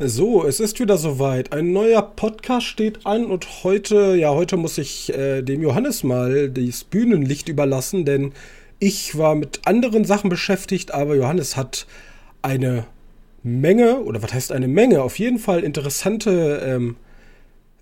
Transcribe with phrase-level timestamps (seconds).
[0.00, 1.52] So, es ist wieder soweit.
[1.52, 6.48] Ein neuer Podcast steht an und heute, ja, heute muss ich äh, dem Johannes mal
[6.50, 8.30] das Bühnenlicht überlassen, denn
[8.78, 11.88] ich war mit anderen Sachen beschäftigt, aber Johannes hat
[12.42, 12.86] eine
[13.42, 16.94] Menge, oder was heißt eine Menge, auf jeden Fall interessante ähm,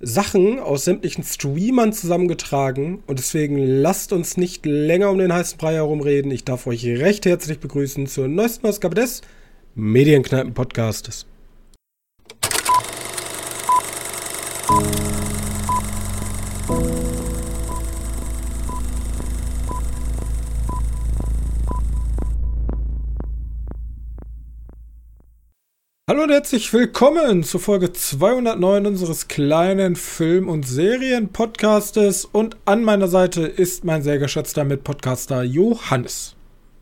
[0.01, 5.75] Sachen aus sämtlichen Streamern zusammengetragen und deswegen lasst uns nicht länger um den heißen Brei
[5.75, 6.31] herumreden.
[6.31, 9.21] Ich darf euch recht herzlich begrüßen zur neuesten Ausgabe des
[9.75, 11.27] Medienkneipen-Podcastes.
[26.09, 32.27] Hallo und herzlich willkommen zur Folge 209 unseres kleinen Film- und Serien-Podcastes.
[32.27, 36.37] Und an meiner Seite ist mein sehr geschätzter Mitpodcaster Johannes.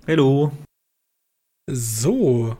[0.06, 0.52] Hallo.
[1.70, 2.58] So,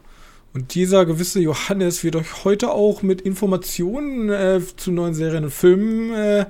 [0.55, 5.51] und dieser gewisse Johannes wird euch heute auch mit Informationen äh, zu neuen Serien und
[5.51, 6.47] Filmen äh,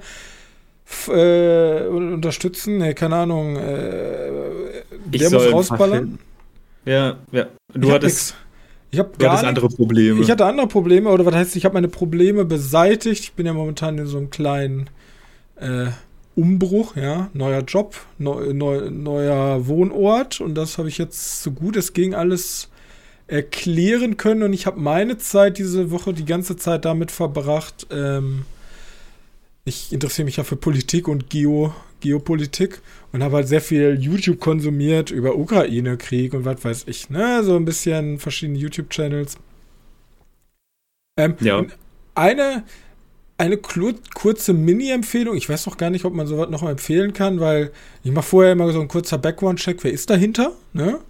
[1.09, 2.79] äh, unterstützen.
[2.79, 3.57] Nee, keine Ahnung.
[3.57, 4.31] Äh,
[5.07, 6.21] der muss rausballern.
[6.85, 7.49] Ja, ja.
[7.73, 8.37] Du hattest.
[8.95, 10.21] Ich habe gar nicht, andere Probleme.
[10.21, 13.25] Ich hatte andere Probleme, oder was heißt, ich habe meine Probleme beseitigt.
[13.25, 14.89] Ich bin ja momentan in so einem kleinen
[15.57, 15.87] äh,
[16.37, 21.77] Umbruch, ja, neuer Job, neu, neu, neuer Wohnort und das habe ich jetzt so gut
[21.77, 22.69] es ging alles
[23.27, 24.43] erklären können.
[24.43, 27.87] Und ich habe meine Zeit diese Woche die ganze Zeit damit verbracht.
[27.91, 28.45] Ähm,
[29.65, 34.39] ich interessiere mich ja für Politik und Geo, Geopolitik und habe halt sehr viel YouTube
[34.39, 37.09] konsumiert über Ukraine-Krieg und was weiß ich.
[37.09, 37.43] Ne?
[37.43, 39.39] So ein bisschen verschiedene YouTube-Channels.
[41.17, 41.65] Ähm, ja.
[42.15, 42.65] Eine,
[43.39, 45.35] eine kurze Mini-Empfehlung.
[45.35, 48.53] Ich weiß noch gar nicht, ob man sowas noch empfehlen kann, weil ich mache vorher
[48.53, 49.83] immer so ein kurzer Background-Check.
[49.83, 50.53] Wer ist dahinter?
[50.75, 51.01] Ne?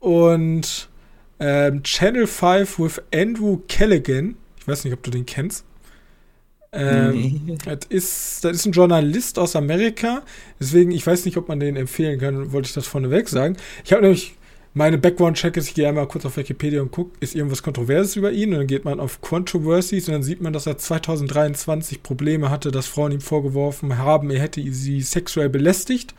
[0.00, 0.88] Und
[1.38, 4.36] ähm, Channel 5 with Andrew Callaghan.
[4.58, 5.64] Ich weiß nicht, ob du den kennst.
[6.72, 7.58] Ähm, nee.
[7.64, 10.22] das, ist, das ist ein Journalist aus Amerika.
[10.60, 13.56] Deswegen, ich weiß nicht, ob man den empfehlen kann, wollte ich das vorneweg sagen.
[13.84, 14.36] Ich habe nämlich
[14.72, 18.30] meine Background-Check ist, ich gehe einmal kurz auf Wikipedia und gucke, ist irgendwas Kontroverses über
[18.30, 18.52] ihn?
[18.52, 22.70] Und dann geht man auf Controversies und dann sieht man, dass er 2023 Probleme hatte,
[22.70, 26.14] dass Frauen ihm vorgeworfen haben, er hätte sie sexuell belästigt.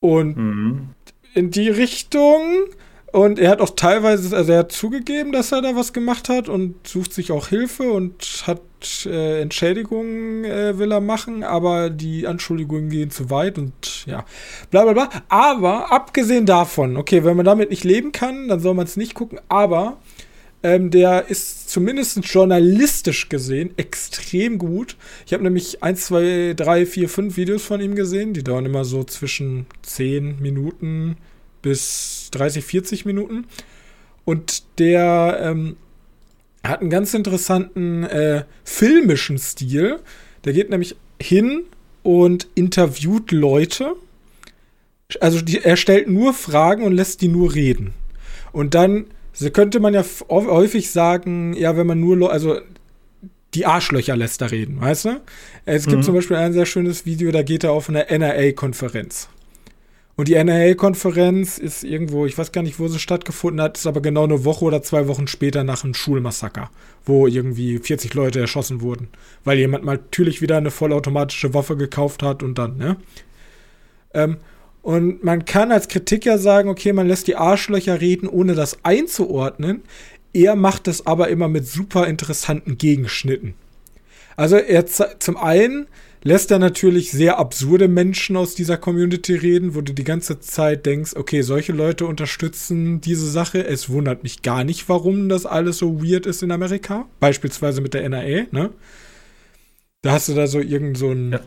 [0.00, 0.88] Und mhm.
[1.34, 2.68] in die Richtung
[3.12, 6.48] und er hat auch teilweise, also er hat zugegeben, dass er da was gemacht hat
[6.48, 8.60] und sucht sich auch Hilfe und hat
[9.06, 14.24] äh, Entschädigungen äh, will er machen, aber die Anschuldigungen gehen zu weit und ja,
[14.70, 15.08] bla bla bla.
[15.28, 19.14] Aber abgesehen davon, okay, wenn man damit nicht leben kann, dann soll man es nicht
[19.14, 19.98] gucken, aber
[20.62, 24.96] ähm, der ist zumindest journalistisch gesehen extrem gut.
[25.24, 28.84] Ich habe nämlich 1, 2, 3, 4, 5 Videos von ihm gesehen, die dauern immer
[28.84, 31.16] so zwischen 10 Minuten
[31.62, 33.46] bis 30, 40 Minuten.
[34.24, 35.76] Und der ähm,
[36.64, 40.00] hat einen ganz interessanten äh, filmischen Stil.
[40.44, 41.64] Der geht nämlich hin
[42.02, 43.94] und interviewt Leute.
[45.20, 47.94] Also die, er stellt nur Fragen und lässt die nur reden.
[48.52, 49.06] Und dann
[49.38, 52.58] so könnte man ja häufig sagen, ja, wenn man nur, also
[53.54, 55.20] die Arschlöcher lässt er reden, weißt du?
[55.64, 56.02] Es gibt mhm.
[56.02, 59.28] zum Beispiel ein sehr schönes Video, da geht er auf einer NRA-Konferenz.
[60.18, 64.00] Und die NRA-Konferenz ist irgendwo, ich weiß gar nicht, wo sie stattgefunden hat, ist aber
[64.00, 66.72] genau eine Woche oder zwei Wochen später nach einem Schulmassaker,
[67.04, 69.10] wo irgendwie 40 Leute erschossen wurden,
[69.44, 72.96] weil jemand mal natürlich wieder eine vollautomatische Waffe gekauft hat und dann, ne?
[74.12, 74.38] Ähm,
[74.82, 79.82] und man kann als Kritiker sagen, okay, man lässt die Arschlöcher reden, ohne das einzuordnen.
[80.32, 83.54] Er macht es aber immer mit super interessanten Gegenschnitten.
[84.34, 85.86] Also er zum einen
[86.22, 90.86] lässt er natürlich sehr absurde Menschen aus dieser Community reden, wo du die ganze Zeit
[90.86, 93.66] denkst, okay, solche Leute unterstützen diese Sache.
[93.66, 97.06] Es wundert mich gar nicht, warum das alles so weird ist in Amerika.
[97.20, 98.70] Beispielsweise mit der NRA, ne?
[100.02, 101.40] Da hast du da so irgendeinen so einen ja.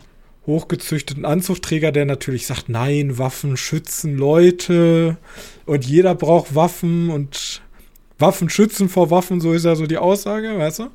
[0.46, 5.18] hochgezüchteten Anzugträger, der natürlich sagt, nein, Waffen schützen Leute
[5.66, 7.62] und jeder braucht Waffen und
[8.20, 10.88] Waffen schützen vor Waffen, so ist ja so die Aussage, weißt du?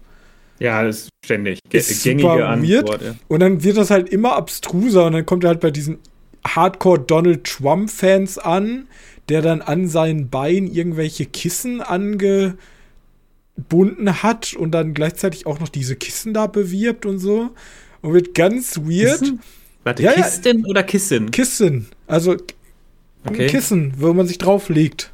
[0.59, 1.59] Ja, das ist ständig.
[1.71, 3.03] Ist Gängige Antwort.
[3.03, 3.15] Ja.
[3.29, 5.99] Und dann wird das halt immer abstruser und dann kommt er halt bei diesen
[6.47, 8.89] Hardcore Donald Trump-Fans an,
[9.29, 12.57] der dann an seinen Beinen irgendwelche Kissen angebunden
[14.23, 17.51] hat und dann gleichzeitig auch noch diese Kissen da bewirbt und so.
[18.01, 19.21] Und wird ganz weird.
[19.21, 19.41] Kissen?
[19.85, 20.67] Warte, ja, Kisten ja.
[20.67, 21.31] oder Kissen?
[21.31, 21.89] Kissen.
[22.07, 22.37] Also
[23.25, 23.45] okay.
[23.45, 25.13] ein Kissen, wo man sich drauflegt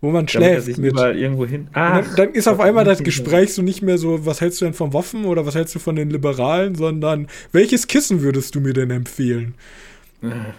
[0.00, 0.94] wo man schläft mit.
[0.96, 1.68] irgendwo hin.
[1.72, 4.74] Dann, dann, ist auf einmal das Gespräch so nicht mehr so, was hältst du denn
[4.74, 8.74] von Waffen oder was hältst du von den Liberalen, sondern welches Kissen würdest du mir
[8.74, 9.54] denn empfehlen?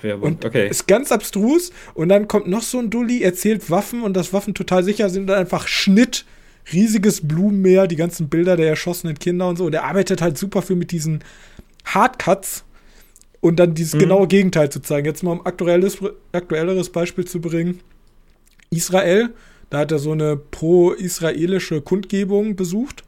[0.04, 0.70] Ja, und okay.
[0.70, 4.54] ist ganz abstrus und dann kommt noch so ein Dulli, erzählt Waffen und dass Waffen
[4.54, 6.26] total sicher sind und einfach Schnitt
[6.72, 9.66] riesiges Blumenmeer, die ganzen Bilder der erschossenen Kinder und so.
[9.66, 11.24] Und er arbeitet halt super viel mit diesen
[11.86, 12.64] Hardcuts
[13.40, 14.00] und dann dieses mhm.
[14.00, 15.06] genaue Gegenteil zu zeigen.
[15.06, 16.00] Jetzt mal um aktuelles,
[16.32, 17.82] aktuelleres Beispiel zu bringen.
[18.76, 19.30] Israel,
[19.70, 23.04] da hat er so eine pro-israelische Kundgebung besucht.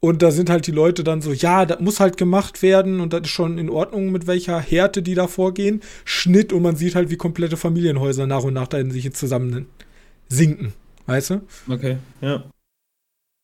[0.00, 3.14] Und da sind halt die Leute dann so, ja, das muss halt gemacht werden und
[3.14, 5.80] das ist schon in Ordnung, mit welcher Härte die da vorgehen.
[6.04, 9.66] Schnitt und man sieht halt, wie komplette Familienhäuser nach und nach da in sich zusammen
[10.28, 10.74] sinken.
[11.06, 11.40] Weißt du?
[11.68, 12.44] Okay, ja.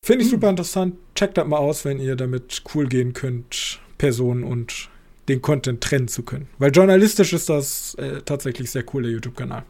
[0.05, 0.37] Finde ich hm.
[0.37, 0.97] super interessant.
[1.15, 4.91] Checkt das mal aus, wenn ihr damit cool gehen könnt, Personen und
[5.29, 6.49] den Content trennen zu können.
[6.59, 9.65] Weil journalistisch ist das äh, tatsächlich sehr cool, der YouTube-Kanal.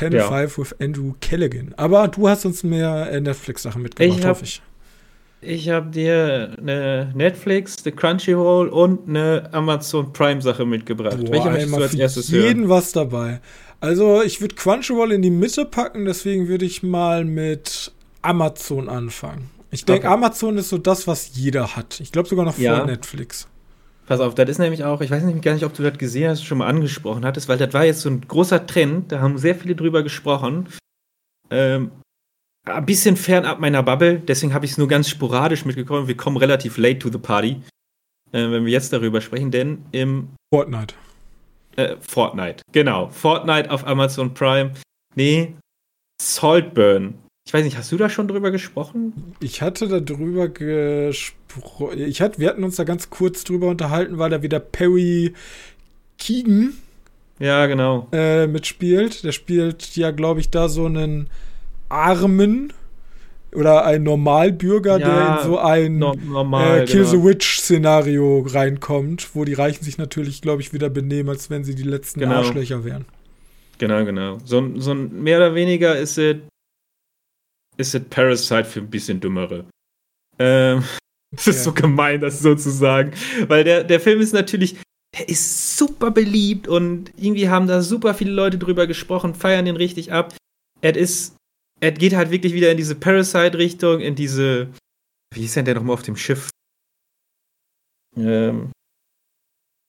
[0.00, 0.28] Channel ja.
[0.28, 1.74] 5 with Andrew Callaghan.
[1.76, 4.62] Aber du hast uns mehr äh, Netflix-Sachen mitgebracht, ich hab, hoffe ich.
[5.42, 11.18] Ich habe dir eine Netflix, eine Crunchyroll und eine Amazon Prime-Sache mitgebracht.
[11.18, 12.48] Boah, Welche möchtest du als erstes jeden hören?
[12.48, 13.40] jeden was dabei.
[13.80, 19.50] Also, ich würde Crunchyroll in die Mitte packen, deswegen würde ich mal mit Amazon anfangen.
[19.70, 20.14] Ich denke, okay.
[20.14, 22.00] Amazon ist so das, was jeder hat.
[22.00, 22.84] Ich glaube sogar noch vor ja.
[22.84, 23.46] Netflix.
[24.10, 26.30] Pass auf, das ist nämlich auch, ich weiß nämlich gar nicht, ob du das gesehen
[26.30, 29.38] hast, schon mal angesprochen hattest, weil das war jetzt so ein großer Trend, da haben
[29.38, 30.68] sehr viele drüber gesprochen.
[31.48, 31.92] Ähm,
[32.66, 36.08] ein bisschen fernab meiner Bubble, deswegen habe ich es nur ganz sporadisch mitgekommen.
[36.08, 37.62] Wir kommen relativ late to the party,
[38.32, 40.96] äh, wenn wir jetzt darüber sprechen, denn im Fortnite.
[41.76, 43.10] Äh, Fortnite, genau.
[43.10, 44.72] Fortnite auf Amazon Prime.
[45.14, 45.54] Nee,
[46.20, 47.14] Saltburn
[47.50, 49.34] ich weiß nicht, hast du da schon drüber gesprochen?
[49.40, 51.98] Ich hatte da drüber gesprochen.
[51.98, 55.34] Ich hatte, wir hatten uns da ganz kurz drüber unterhalten, weil da wieder Perry
[56.16, 56.74] Keegan
[57.40, 58.06] ja, genau.
[58.12, 59.24] Äh, mitspielt.
[59.24, 61.28] Der spielt ja, glaube ich, da so einen
[61.88, 62.72] Armen
[63.52, 67.10] oder einen Normalbürger, ja, der in so ein no normal, äh, Kill genau.
[67.10, 71.74] the Witch-Szenario reinkommt, wo die Reichen sich natürlich, glaube ich, wieder benehmen, als wenn sie
[71.74, 72.36] die letzten genau.
[72.36, 73.06] Arschlöcher wären.
[73.78, 74.38] Genau, genau.
[74.44, 76.36] So, so ein mehr oder weniger ist es
[77.80, 79.64] ist es Parasite für ein bisschen Dümmere.
[80.38, 80.84] Ähm,
[81.34, 83.12] das ist so gemein, das sozusagen.
[83.48, 84.76] Weil der, der Film ist natürlich,
[85.16, 89.76] der ist super beliebt und irgendwie haben da super viele Leute drüber gesprochen, feiern den
[89.76, 90.34] richtig ab.
[90.80, 91.36] Er ist,
[91.80, 94.72] er geht halt wirklich wieder in diese Parasite-Richtung, in diese,
[95.34, 96.50] wie ist denn der nochmal auf dem Schiff?
[98.16, 98.72] Ähm,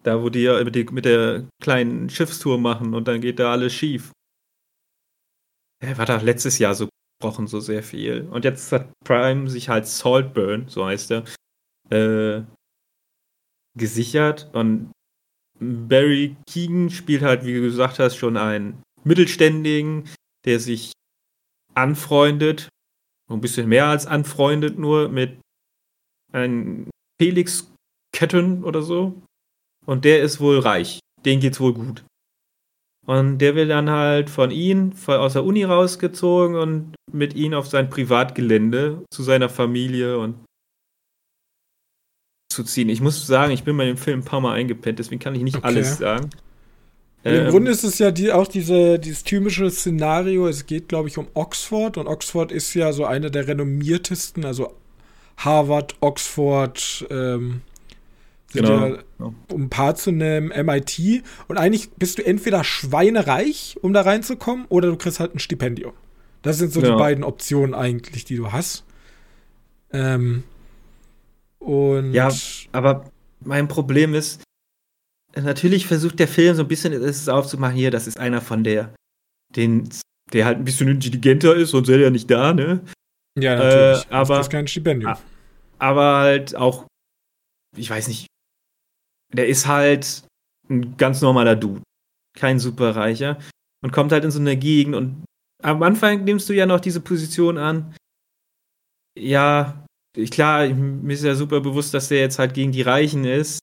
[0.04, 3.74] da, wo die ja mit, mit der kleinen Schiffstour machen und dann geht da alles
[3.74, 4.12] schief.
[5.84, 6.90] Er war da letztes Jahr so
[7.22, 8.28] gesprochen so sehr viel.
[8.32, 11.24] Und jetzt hat Prime sich halt Saltburn, so heißt er,
[11.92, 12.44] äh,
[13.78, 14.50] gesichert.
[14.54, 14.92] Und
[15.60, 20.10] Barry Keegan spielt halt, wie du gesagt hast, schon einen Mittelständigen,
[20.46, 20.94] der sich
[21.76, 22.70] anfreundet,
[23.30, 25.40] ein bisschen mehr als anfreundet nur, mit
[26.34, 26.90] einem
[27.22, 27.72] Felix
[28.14, 29.22] Ketten oder so.
[29.86, 31.00] Und der ist wohl reich.
[31.24, 32.04] Den geht's wohl gut.
[33.12, 37.68] Und der will dann halt von ihm aus der Uni rausgezogen und mit ihm auf
[37.68, 40.36] sein Privatgelände zu seiner Familie und
[42.54, 42.88] zu ziehen.
[42.88, 45.42] Ich muss sagen, ich bin bei dem Film ein paar Mal eingepennt, deswegen kann ich
[45.42, 45.68] nicht okay.
[45.68, 46.30] alles sagen.
[47.26, 51.10] Ähm, Im Grunde ist es ja die, auch diese, dieses typische Szenario, es geht, glaube
[51.10, 54.74] ich, um Oxford und Oxford ist ja so eine der renommiertesten, also
[55.36, 57.60] Harvard, Oxford, ähm,
[58.54, 58.88] Genau.
[58.88, 61.24] Ja, um ein paar zu nehmen, MIT.
[61.48, 65.94] Und eigentlich bist du entweder schweinereich, um da reinzukommen, oder du kriegst halt ein Stipendium.
[66.42, 66.92] Das sind so ja.
[66.92, 68.84] die beiden Optionen eigentlich, die du hast.
[69.94, 70.44] Ähm,
[71.60, 72.30] und ja,
[72.72, 73.06] aber
[73.42, 74.44] mein Problem ist,
[75.36, 78.94] natürlich versucht der Film so ein bisschen es aufzumachen, hier, das ist einer von der,
[79.56, 79.90] den,
[80.34, 82.82] der halt ein bisschen intelligenter ist, sonst wäre er ja nicht da, ne?
[83.40, 84.06] Ja, natürlich.
[84.06, 85.16] Äh, aber, das ist kein Stipendium.
[85.78, 86.86] Aber halt auch,
[87.78, 88.28] ich weiß nicht,
[89.34, 90.24] der ist halt
[90.70, 91.82] ein ganz normaler Dude.
[92.38, 93.38] Kein Superreicher.
[93.84, 95.26] Und kommt halt in so eine Gegend und
[95.64, 97.96] am Anfang nimmst du ja noch diese Position an.
[99.18, 99.86] Ja,
[100.30, 103.60] klar, mir ist ja super bewusst, dass der jetzt halt gegen die Reichen ist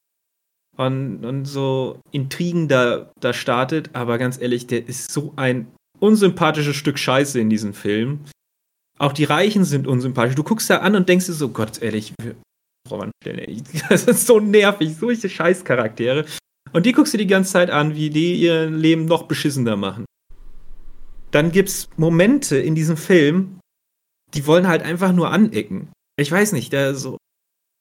[0.76, 6.76] und, und so Intrigen da, da startet, aber ganz ehrlich, der ist so ein unsympathisches
[6.76, 8.24] Stück Scheiße in diesem Film.
[8.98, 10.34] Auch die Reichen sind unsympathisch.
[10.34, 12.14] Du guckst da an und denkst dir so, Gott ehrlich,
[12.90, 13.64] Romanstellen.
[13.88, 16.26] Das ist so nervig, solche Scheißcharaktere.
[16.72, 20.04] Und die guckst du die ganze Zeit an, wie die ihr Leben noch beschissener machen.
[21.30, 23.60] Dann gibt's Momente in diesem Film,
[24.34, 25.92] die wollen halt einfach nur anecken.
[26.18, 27.16] Ich weiß nicht, da so.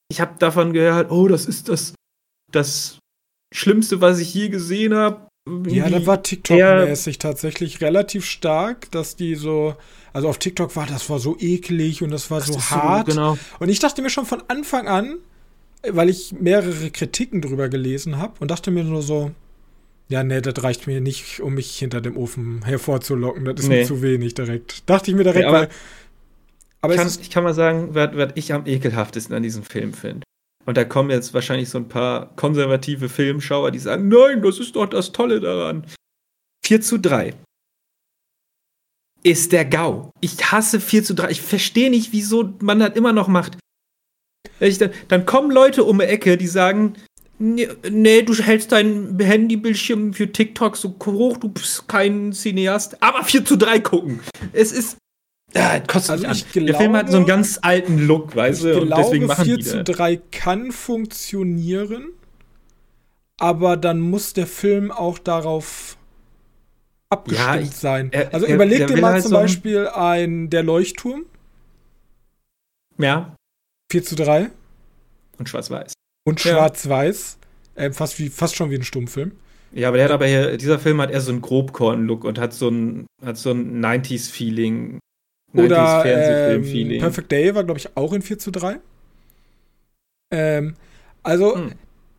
[0.10, 1.94] Ich habe davon gehört, oh, das ist das,
[2.52, 3.00] das
[3.54, 5.28] Schlimmste, was ich je gesehen habe.
[5.68, 9.76] Ja, da war TikTok-mäßig tatsächlich relativ stark, dass die so,
[10.14, 13.08] also auf TikTok war das war so eklig und das war das so hart.
[13.08, 13.38] So, genau.
[13.60, 15.18] Und ich dachte mir schon von Anfang an,
[15.88, 19.32] weil ich mehrere Kritiken drüber gelesen habe und dachte mir nur so,
[20.10, 23.46] ja, nee, das reicht mir nicht, um mich hinter dem Ofen hervorzulocken.
[23.46, 23.80] Das ist nee.
[23.82, 24.90] mir zu wenig direkt.
[24.90, 25.70] Dachte ich mir direkt, ja, weil
[26.82, 30.27] Aber ich kann, ich kann mal sagen, was ich am ekelhaftesten an diesem Film finde.
[30.68, 34.76] Und da kommen jetzt wahrscheinlich so ein paar konservative Filmschauer, die sagen, nein, das ist
[34.76, 35.86] doch das Tolle daran.
[36.66, 37.34] 4 zu 3
[39.24, 40.12] ist der GAU.
[40.20, 41.32] Ich hasse 4 zu 3.
[41.32, 43.58] Ich verstehe nicht, wieso man das immer noch macht.
[44.60, 46.96] Dann, dann, kommen Leute um die Ecke, die sagen,
[47.40, 53.24] nee, nee, du hältst dein Handybildschirm für TikTok so hoch, du bist kein Cineast, aber
[53.24, 54.20] 4 zu 3 gucken.
[54.52, 54.98] Es ist.
[55.54, 56.66] Ja, kostet also mich an.
[56.66, 59.84] der Film hat so einen ganz alten Look, weißt du, und deswegen machen 4 zu
[59.84, 62.10] 3 kann funktionieren,
[63.40, 65.98] aber dann muss der Film auch darauf
[67.10, 68.10] abgestimmt ja, ich, sein.
[68.12, 71.26] Er, also er, überleg dir mal halt zum so Beispiel ein Der Leuchtturm.
[72.98, 73.36] Ja.
[73.92, 74.50] 4 zu 3.
[75.38, 75.94] Und schwarz-weiß.
[76.26, 77.38] Und schwarz-weiß.
[77.76, 79.34] Äh, fast, wie, fast schon wie ein Stummfilm.
[79.72, 82.54] Ja, aber der hat aber hier, dieser Film hat eher so einen Grobkorn-Look und hat
[82.54, 85.00] so ein, hat so ein 90s-Feeling.
[85.54, 88.80] 90s Oder ähm, Perfect Day war, glaube ich, auch in 4 zu 3.
[90.32, 90.76] Ähm,
[91.24, 91.72] also, hm.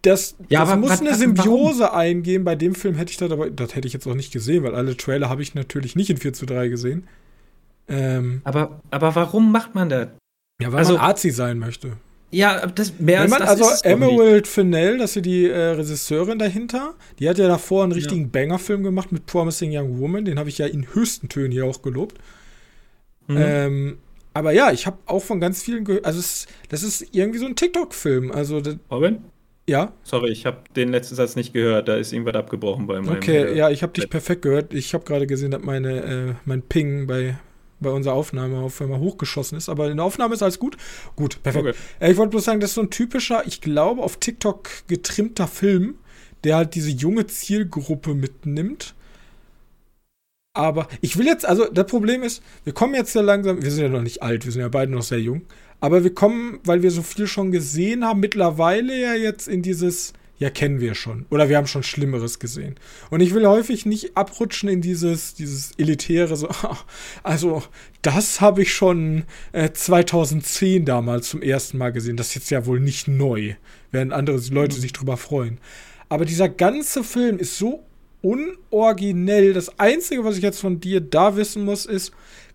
[0.03, 1.99] das, ja, das muss was, eine Symbiose warum?
[1.99, 2.45] eingehen.
[2.45, 4.75] Bei dem Film hätte ich das aber, das hätte ich jetzt auch nicht gesehen, weil
[4.75, 7.07] alle Trailer habe ich natürlich nicht in 4 zu 3 gesehen.
[7.89, 10.09] Ähm, aber, aber warum macht man das?
[10.61, 11.97] Ja, weil also, man Arzi sein möchte.
[12.31, 16.39] Ja, das mehr Wenn man, als das Also Emerald Fennell, das ist die äh, Regisseurin
[16.39, 18.29] dahinter, die hat ja davor einen richtigen ja.
[18.31, 21.81] Banger-Film gemacht mit Promising Young Woman, den habe ich ja in höchsten Tönen hier auch
[21.81, 22.19] gelobt.
[23.29, 23.37] Mhm.
[23.39, 23.99] Ähm,
[24.35, 27.47] aber ja, ich habe auch von ganz vielen gehört, also es, das ist irgendwie so
[27.47, 28.31] ein TikTok-Film.
[28.31, 29.25] Also Robin?
[29.69, 29.93] Ja.
[30.03, 31.89] Sorry, ich habe den letzten Satz nicht gehört.
[31.89, 33.17] Da ist irgendwas abgebrochen bei meinem.
[33.17, 34.73] Okay, äh, ja, ich habe dich perfekt gehört.
[34.73, 37.37] Ich habe gerade gesehen, dass meine äh, mein Ping bei
[37.81, 39.69] bei unserer Aufnahme auf einmal hochgeschossen ist.
[39.69, 40.77] Aber in der Aufnahme ist alles gut.
[41.17, 41.67] Gut, perfekt.
[41.67, 41.77] Okay.
[42.01, 45.47] Äh, ich wollte bloß sagen, das ist so ein typischer, ich glaube, auf TikTok getrimmter
[45.47, 45.97] Film,
[46.45, 48.95] der halt diese junge Zielgruppe mitnimmt.
[50.55, 53.83] Aber ich will jetzt, also das Problem ist, wir kommen jetzt ja langsam, wir sind
[53.85, 55.43] ja noch nicht alt, wir sind ja beide noch sehr jung.
[55.81, 60.13] Aber wir kommen, weil wir so viel schon gesehen haben, mittlerweile ja jetzt in dieses,
[60.39, 61.27] ja, kennen wir schon.
[61.31, 62.77] Oder wir haben schon Schlimmeres gesehen.
[63.11, 66.49] Und ich will häufig nicht abrutschen in dieses, dieses elitäre, so,
[67.23, 67.63] also,
[68.03, 72.17] das habe ich schon äh, 2010 damals zum ersten Mal gesehen.
[72.17, 73.55] Das ist jetzt ja wohl nicht neu,
[73.91, 74.81] während andere Leute mhm.
[74.81, 75.59] sich drüber freuen.
[76.09, 77.85] Aber dieser ganze Film ist so
[78.23, 79.53] unoriginell.
[79.53, 82.13] Das Einzige, was ich jetzt von dir da wissen muss, ist,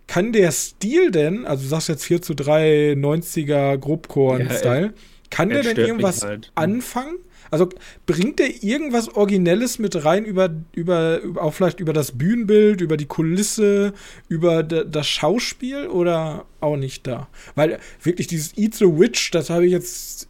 [0.08, 4.94] kann der Stil denn, also du sagst jetzt 4 zu 3, 90er Grobkorn-Style, ja,
[5.30, 6.52] kann der denn irgendwas halt.
[6.56, 7.16] anfangen?
[7.54, 7.70] Also
[8.08, 13.06] bringt der irgendwas Originelles mit rein über, über, auch vielleicht über das Bühnenbild, über die
[13.06, 13.94] Kulisse,
[14.28, 17.28] über das Schauspiel oder auch nicht da?
[17.54, 20.28] Weil wirklich dieses Eat the Witch, das habe ich jetzt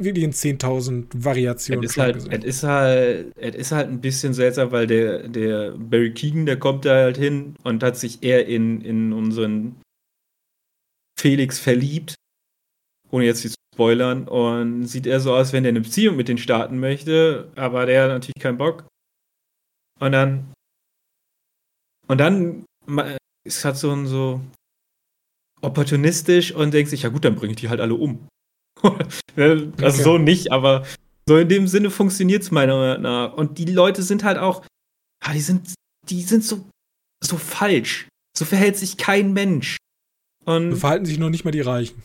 [0.00, 2.32] wirklich in 10.000 Variationen es halt, gesehen.
[2.32, 6.58] Es ist halt, es ist halt ein bisschen seltsam, weil der, der Barry Keegan, der
[6.58, 9.76] kommt da halt hin und hat sich eher in, in unseren
[11.20, 12.14] Felix verliebt
[13.14, 14.26] ohne jetzt die spoilern.
[14.26, 18.04] Und sieht eher so aus, wenn er eine Beziehung mit denen starten möchte, aber der
[18.04, 18.86] hat natürlich keinen Bock.
[20.00, 20.52] Und dann.
[22.06, 22.64] Und dann
[23.46, 24.40] ist halt so, so
[25.62, 28.28] opportunistisch und denkt sich, ja gut, dann bringe ich die halt alle um.
[29.36, 29.90] also okay.
[29.90, 30.84] so nicht, aber
[31.26, 33.32] so in dem Sinne funktioniert es meiner Meinung nach.
[33.32, 34.66] Und die Leute sind halt auch,
[35.24, 35.72] ah, die sind,
[36.10, 36.68] die sind so,
[37.22, 38.08] so falsch.
[38.36, 39.78] So verhält sich kein Mensch.
[40.44, 42.02] Und so verhalten sich noch nicht mal die Reichen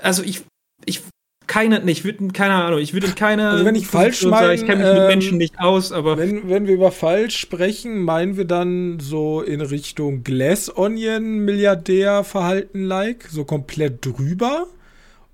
[0.00, 0.42] also ich,
[0.84, 1.02] ich,
[1.46, 3.50] keine, nee, ich würde, keine Ahnung, ich würde keine.
[3.50, 6.16] Also wenn ich falsch meine, ich kenne mich ähm, mit Menschen nicht aus, aber.
[6.16, 12.22] Wenn, wenn wir über falsch sprechen, meinen wir dann so in Richtung Glass Onion Milliardär
[12.22, 14.68] Verhalten like, so komplett drüber?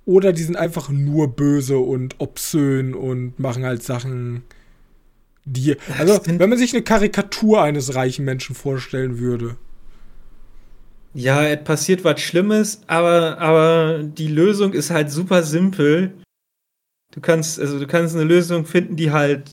[0.06, 4.44] Oder die sind einfach nur böse und obszön und machen halt Sachen,
[5.44, 5.76] die.
[5.98, 9.56] Also, wenn man sich eine Karikatur eines reichen Menschen vorstellen würde
[11.16, 16.12] ja, es passiert was Schlimmes, aber, aber die Lösung ist halt super simpel.
[17.14, 19.50] Du kannst, also du kannst eine Lösung finden, die halt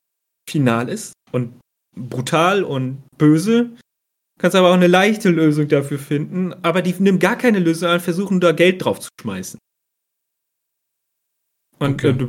[0.50, 1.58] final ist und
[1.96, 3.70] brutal und böse.
[3.70, 7.88] Du kannst aber auch eine leichte Lösung dafür finden, aber die nehmen gar keine Lösung
[7.88, 9.58] an, versuchen da Geld drauf zu schmeißen.
[11.80, 12.10] Und okay.
[12.10, 12.28] äh, du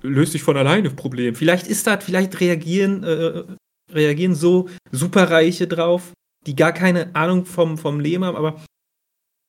[0.00, 1.36] löst dich von alleine Problem.
[1.36, 3.44] Vielleicht ist das, vielleicht reagieren, äh,
[3.92, 6.12] reagieren so Superreiche drauf,
[6.46, 8.60] die gar keine Ahnung vom, vom Leben haben, aber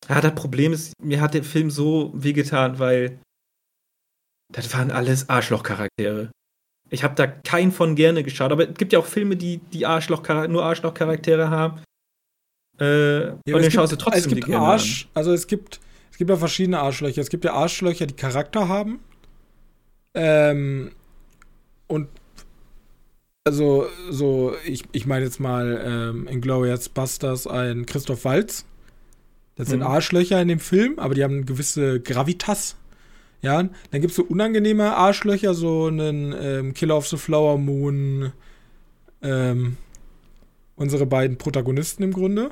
[0.09, 3.19] ja, das Problem ist, mir hat der Film so wehgetan, weil
[4.51, 6.31] das waren alles Arschlochcharaktere.
[6.89, 9.85] Ich habe da keinen von gerne geschaut, aber es gibt ja auch Filme, die, die
[9.85, 11.81] Arschloch nur Arschlochcharaktere haben.
[12.79, 15.11] Äh, ja, und den schaust du trotzdem es gibt Arsch, an.
[15.15, 15.79] Also es gibt,
[16.11, 17.21] es gibt ja verschiedene Arschlöcher.
[17.21, 18.99] Es gibt ja Arschlöcher, die Charakter haben.
[20.13, 20.91] Ähm,
[21.87, 22.09] und
[23.45, 28.65] also, so, ich, ich meine jetzt mal ähm, in Glorious Busters ein Christoph Waltz
[29.55, 29.87] Das sind mhm.
[29.87, 32.77] Arschlöcher in dem Film, aber die haben eine gewisse Gravitas.
[33.41, 38.31] Ja, dann gibt es so unangenehme Arschlöcher, so einen ähm, Killer of the Flower Moon,
[39.21, 39.75] ähm,
[40.77, 42.51] unsere beiden Protagonisten im Grunde.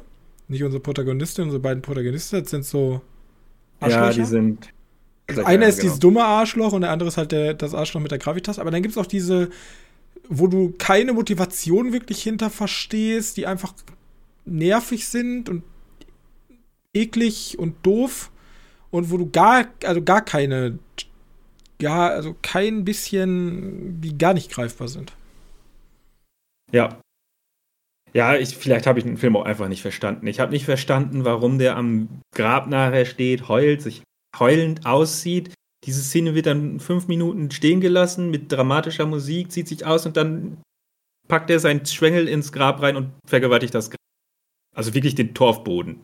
[0.49, 3.01] Nicht unsere Protagonistin, unsere beiden Protagonisten, das sind so
[3.79, 4.07] Arschlöcher.
[4.07, 4.73] Ja, die sind.
[5.27, 5.83] Also einer ist genau.
[5.83, 8.59] dieses dumme Arschloch und der andere ist halt der, das Arschloch mit der Gravitas.
[8.59, 9.49] Aber dann gibt es auch diese,
[10.33, 13.73] wo du keine Motivation wirklich hinter verstehst, die einfach
[14.45, 15.61] nervig sind und
[16.93, 18.31] eklig und doof
[18.91, 20.79] und wo du gar, also gar keine,
[21.79, 25.11] gar, also kein bisschen, die gar nicht greifbar sind.
[26.71, 26.97] Ja.
[28.13, 30.27] Ja, ich, vielleicht habe ich den Film auch einfach nicht verstanden.
[30.27, 34.01] Ich habe nicht verstanden, warum der am Grab nachher steht, heult, sich
[34.37, 35.53] heulend aussieht.
[35.85, 40.15] Diese Szene wird dann fünf Minuten stehen gelassen mit dramatischer Musik, zieht sich aus und
[40.15, 40.61] dann
[41.27, 43.97] packt er seinen Schwengel ins Grab rein und vergewaltigt das Grab.
[44.75, 46.03] Also wirklich den Torfboden.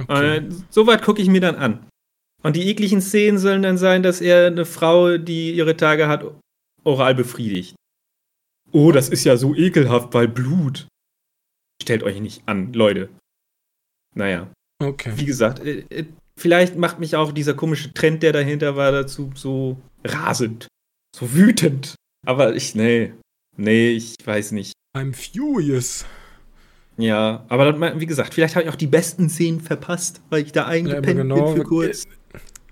[0.00, 0.36] Okay.
[0.38, 1.86] Äh, Soweit gucke ich mir dann an.
[2.42, 6.24] Und die ekligen Szenen sollen dann sein, dass er eine Frau, die ihre Tage hat,
[6.84, 7.76] oral befriedigt.
[8.72, 10.88] Oh, das ist ja so ekelhaft, weil Blut.
[11.80, 13.10] Stellt euch nicht an, Leute.
[14.14, 14.52] Naja.
[14.82, 15.12] Okay.
[15.16, 16.06] Wie gesagt, äh, äh,
[16.42, 20.66] vielleicht macht mich auch dieser komische Trend, der dahinter war, dazu so rasend.
[21.16, 21.94] So wütend.
[22.26, 23.12] Aber ich, nee.
[23.56, 24.72] Nee, ich weiß nicht.
[24.96, 26.04] I'm furious.
[26.98, 30.66] Ja, aber wie gesagt, vielleicht habe ich auch die besten Szenen verpasst, weil ich da
[30.66, 32.04] eingepennt ja, genau, bin für kurz.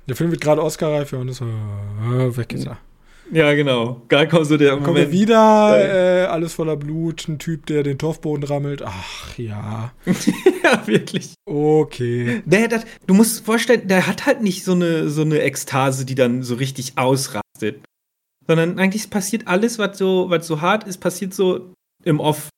[0.07, 2.79] Der Film wird gerade Oscar-reif und ist äh, weg ist er.
[3.33, 4.03] Ja, genau.
[4.09, 5.05] Gar kommt so der Dann Moment.
[5.05, 8.83] Kommt wieder, äh, alles voller Blut, ein Typ, der den Torfboden rammelt.
[8.83, 9.93] Ach ja.
[10.65, 11.35] ja, wirklich.
[11.47, 12.43] Okay.
[12.45, 16.17] Der, der, du musst vorstellen, der hat halt nicht so eine, so eine Ekstase, die
[16.17, 17.85] dann so richtig ausrastet.
[18.47, 21.73] Sondern eigentlich passiert alles, was so, was so hart ist, passiert so
[22.05, 22.49] im Off.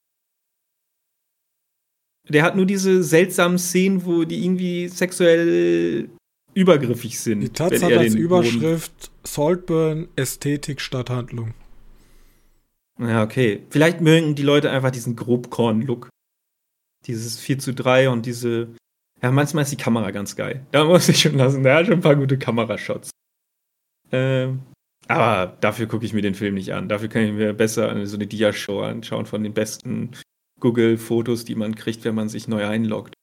[2.28, 6.08] Der hat nur diese seltsamen Szenen, wo die irgendwie sexuell
[6.54, 7.40] übergriffig sind.
[7.40, 11.54] Die Taz hat als Überschrift Boden Saltburn Ästhetik statt Handlung.
[12.98, 13.62] Ja, okay.
[13.70, 16.08] Vielleicht mögen die Leute einfach diesen Grobkorn-Look.
[17.06, 18.68] Dieses 4 zu 3 und diese.
[19.22, 20.66] Ja, manchmal ist die Kamera ganz geil.
[20.72, 21.62] Da muss ich schon lassen.
[21.62, 23.10] Der hat schon ein paar gute Kamerashots.
[24.10, 24.60] Ähm,
[25.08, 26.88] aber dafür gucke ich mir den Film nicht an.
[26.88, 30.12] Dafür kann ich mir besser so eine Dia-Show anschauen von den besten
[30.60, 33.14] Google-Fotos, die man kriegt, wenn man sich neu einloggt.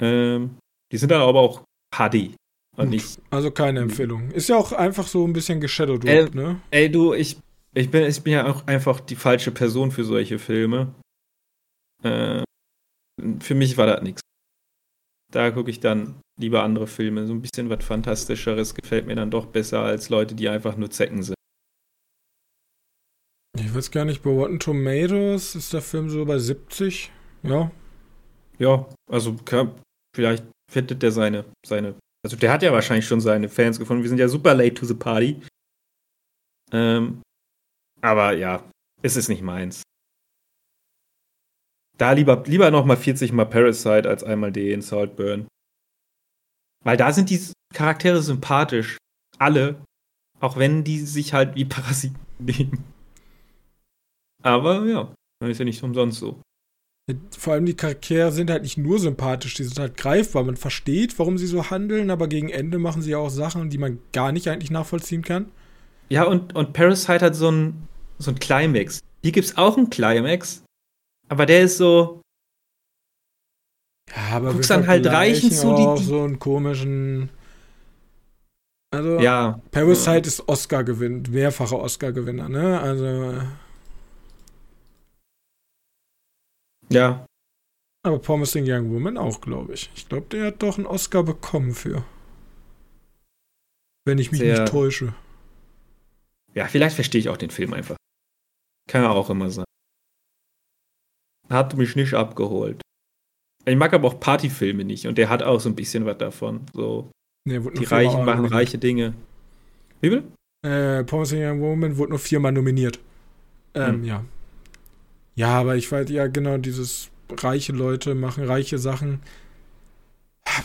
[0.00, 0.55] Ähm,
[0.92, 2.34] die sind dann aber auch HD.
[2.76, 4.30] Und nicht also keine Empfehlung.
[4.32, 6.60] Ist ja auch einfach so ein bisschen geshadowdropped, äh, ne?
[6.70, 7.38] Ey, du, ich,
[7.74, 10.94] ich, bin, ich bin ja auch einfach die falsche Person für solche Filme.
[12.02, 12.42] Äh,
[13.40, 14.20] für mich war das nichts.
[15.32, 17.26] Da gucke ich dann lieber andere Filme.
[17.26, 20.90] So ein bisschen was Fantastischeres gefällt mir dann doch besser als Leute, die einfach nur
[20.90, 21.36] Zecken sind.
[23.58, 27.10] Ich weiß gar nicht, bei Rotten Tomatoes ist der Film so bei 70,
[27.42, 27.70] ja.
[28.58, 29.36] Ja, also
[30.14, 34.02] vielleicht findet der seine, seine, also der hat ja wahrscheinlich schon seine Fans gefunden.
[34.02, 35.40] Wir sind ja super late to the party.
[36.72, 37.22] Ähm,
[38.00, 38.68] aber ja,
[39.02, 39.82] es ist nicht meins.
[41.98, 45.48] Da lieber, lieber nochmal 40 mal Parasite als einmal den Saltburn.
[46.84, 47.40] Weil da sind die
[47.74, 48.98] Charaktere sympathisch.
[49.38, 49.82] Alle.
[50.40, 52.84] Auch wenn die sich halt wie Parasiten nehmen.
[54.42, 56.40] Aber ja, ist ja nicht umsonst so.
[57.38, 60.42] Vor allem die Charaktere sind halt nicht nur sympathisch, die sind halt greifbar.
[60.42, 64.00] Man versteht, warum sie so handeln, aber gegen Ende machen sie auch Sachen, die man
[64.12, 65.52] gar nicht eigentlich nachvollziehen kann.
[66.08, 67.86] Ja, und, und Parasite hat so ein,
[68.18, 69.00] so ein Climax.
[69.22, 70.64] Hier gibt es auch einen Climax,
[71.28, 72.22] aber der ist so.
[74.10, 76.04] Ja, aber guckst dann halt Reichen zu, die, die.
[76.04, 77.30] so einen komischen.
[78.92, 79.60] Also, ja.
[79.70, 80.20] Parasite ja.
[80.20, 82.80] ist Oscar-Gewinn, mehrfacher Oscar-Gewinner, ne?
[82.80, 83.42] Also.
[86.88, 87.26] Ja.
[88.04, 89.90] Aber Promising Young Woman auch, glaube ich.
[89.94, 92.04] Ich glaube, der hat doch einen Oscar bekommen für.
[94.04, 95.14] Wenn ich mich Sehr, nicht täusche.
[96.54, 97.96] Ja, vielleicht verstehe ich auch den Film einfach.
[98.88, 99.64] Kann ja auch immer sein.
[101.50, 102.80] Hat mich nicht abgeholt.
[103.64, 106.60] Ich mag aber auch Partyfilme nicht und der hat auch so ein bisschen was davon.
[106.72, 107.10] So,
[107.44, 109.14] nee, die Reichen machen reiche Dinge.
[110.00, 110.28] Wie bitte?
[110.62, 113.00] Äh, Promising Young Woman wurde nur viermal nominiert.
[113.74, 114.04] Ähm, hm.
[114.04, 114.24] ja.
[115.36, 119.20] Ja, aber ich weiß ja genau, dieses reiche Leute machen reiche Sachen.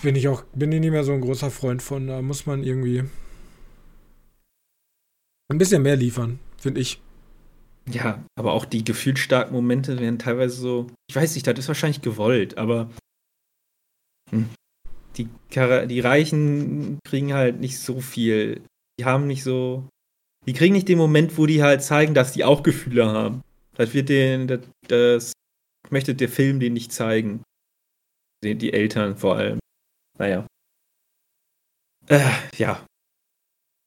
[0.01, 2.07] Bin ich auch, bin ich nicht mehr so ein großer Freund von.
[2.07, 3.03] Da muss man irgendwie
[5.49, 7.01] ein bisschen mehr liefern, finde ich.
[7.89, 10.87] Ja, aber auch die gefühlsstarken Momente werden teilweise so.
[11.09, 12.89] Ich weiß nicht, das ist wahrscheinlich gewollt, aber
[14.29, 14.49] hm,
[15.17, 15.27] die,
[15.87, 18.61] die Reichen kriegen halt nicht so viel.
[18.99, 19.89] Die haben nicht so.
[20.47, 23.41] Die kriegen nicht den Moment, wo die halt zeigen, dass die auch Gefühle haben.
[23.81, 25.33] Das wird den, das, das
[25.89, 27.41] möchte der Film den nicht zeigen.
[28.43, 29.57] Die, die Eltern vor allem.
[30.19, 30.45] Naja.
[32.05, 32.85] Äh, ja.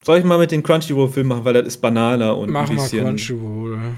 [0.04, 2.82] Soll ich mal mit den Crunchyroll-Filmen machen, weil das ist banaler und Mach ein mal
[2.82, 3.04] bisschen.
[3.04, 3.94] Crunchyroll.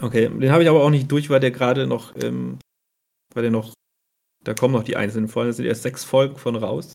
[0.00, 2.60] Okay, den habe ich aber auch nicht durch, weil der gerade noch, ähm,
[3.34, 3.74] weil der noch,
[4.44, 6.92] da kommen noch die einzelnen Folgen, da sind erst sechs Folgen von raus.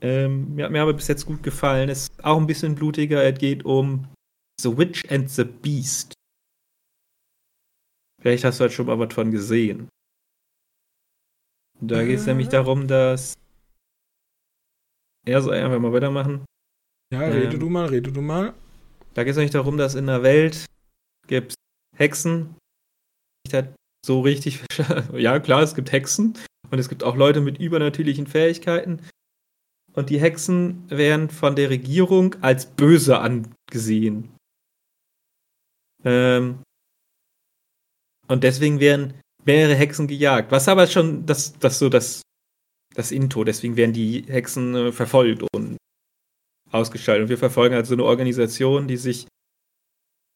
[0.00, 1.88] Ähm, mir hat mir aber bis jetzt gut gefallen.
[1.88, 3.24] Ist auch ein bisschen blutiger.
[3.24, 4.06] Es geht um
[4.60, 6.13] The Witch and the Beast.
[8.24, 9.90] Vielleicht hast du halt schon mal was von gesehen.
[11.78, 12.28] Da geht es Äh.
[12.30, 13.34] nämlich darum, dass.
[15.28, 16.42] Ja, soll ich einfach mal weitermachen.
[17.12, 17.60] Ja, rede Ähm.
[17.60, 18.54] du mal, rede du mal.
[19.12, 20.64] Da geht es nämlich darum, dass in der Welt
[21.26, 21.52] gibt
[21.98, 22.56] Hexen.
[23.46, 23.74] Ich halt
[24.06, 24.64] so richtig.
[25.12, 26.32] ja, klar, es gibt Hexen.
[26.70, 29.02] Und es gibt auch Leute mit übernatürlichen Fähigkeiten.
[29.92, 34.34] Und die Hexen werden von der Regierung als böse angesehen.
[36.04, 36.62] Ähm,
[38.28, 40.50] und deswegen werden mehrere Hexen gejagt.
[40.50, 42.22] Was aber schon das, das so das,
[42.94, 43.44] das Intro.
[43.44, 45.76] Deswegen werden die Hexen äh, verfolgt und
[46.70, 47.24] ausgestaltet.
[47.24, 49.26] Und wir verfolgen halt so eine Organisation, die sich,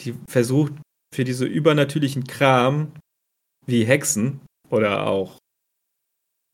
[0.02, 0.72] die versucht,
[1.14, 2.92] für diese übernatürlichen Kram
[3.66, 5.38] wie Hexen oder auch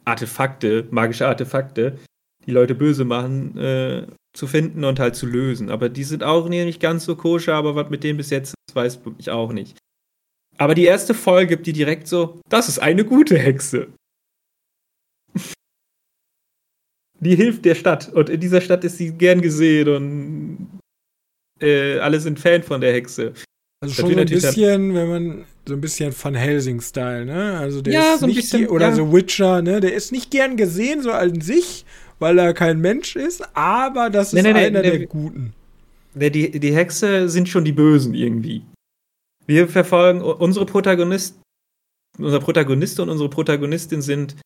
[0.04, 1.98] Artefakte, magische Artefakte,
[2.46, 5.70] die Leute böse machen, äh, zu finden und halt zu lösen.
[5.70, 8.76] Aber die sind auch nicht ganz so koscher, aber was mit denen bis jetzt ist,
[8.76, 9.76] weiß ich auch nicht.
[10.58, 13.88] Aber die erste Folge gibt die direkt so, das ist eine gute Hexe.
[17.20, 20.80] die hilft der Stadt und in dieser Stadt ist sie gern gesehen und
[21.60, 23.32] äh, alle sind Fan von der Hexe.
[23.82, 27.58] Also Das schon so ein bisschen, wenn man so ein bisschen Van Helsing-Style, ne?
[27.58, 28.94] Also der Ja, ist so ein nicht bisschen, oder ja.
[28.94, 29.80] so Witcher, ne?
[29.80, 31.84] Der ist nicht gern gesehen, so an sich,
[32.18, 34.90] weil er kein Mensch ist, aber das ist Nee, nee, einer nee.
[34.98, 35.54] der Guten.
[36.14, 38.62] Die, die Hexe sind schon die Bösen irgendwie.
[39.46, 41.38] Wir verfolgen unsere Protagonist,
[42.18, 44.36] unser Protagonist und unsere Protagonistin sind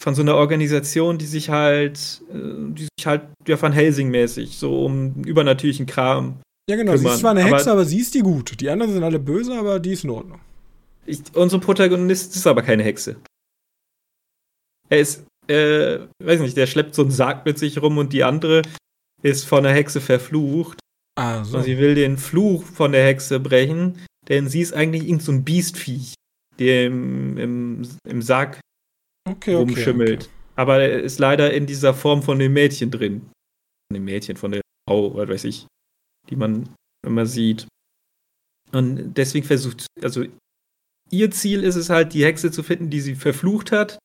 [0.00, 4.56] von so einer Organisation, die sich halt, äh, die sich halt ja Van Helsing mäßig
[4.56, 6.40] so um übernatürlichen Kram.
[6.70, 6.92] Ja, genau.
[6.92, 7.14] Sie kümmern.
[7.14, 8.56] ist zwar eine Aber- Hexe, aber sie ist die Gute.
[8.56, 10.40] Die anderen sind alle böse, aber die ist in Ordnung.
[11.06, 13.16] Ich, unsere Protagonist ist aber keine Hexe.
[14.90, 18.22] Er ist, äh, weiß nicht, der schleppt so einen Sarg mit sich rum und die
[18.24, 18.62] andere
[19.22, 20.78] ist von der Hexe verflucht.
[21.18, 21.58] Ah, so.
[21.58, 25.32] Und sie will den Fluch von der Hexe brechen, denn sie ist eigentlich irgend so
[25.32, 26.14] ein Biestviech,
[26.60, 28.60] der im, im, im Sarg
[29.28, 29.54] Okay, okay.
[29.56, 30.22] rumschimmelt.
[30.24, 30.32] okay.
[30.54, 33.20] Aber er ist leider in dieser Form von dem Mädchen drin.
[33.88, 35.66] Von dem Mädchen, von der Frau, oder weiß ich,
[36.30, 36.72] die man
[37.04, 37.66] immer sieht.
[38.70, 40.24] Und deswegen versucht, also
[41.10, 43.98] ihr Ziel ist es halt, die Hexe zu finden, die sie verflucht hat,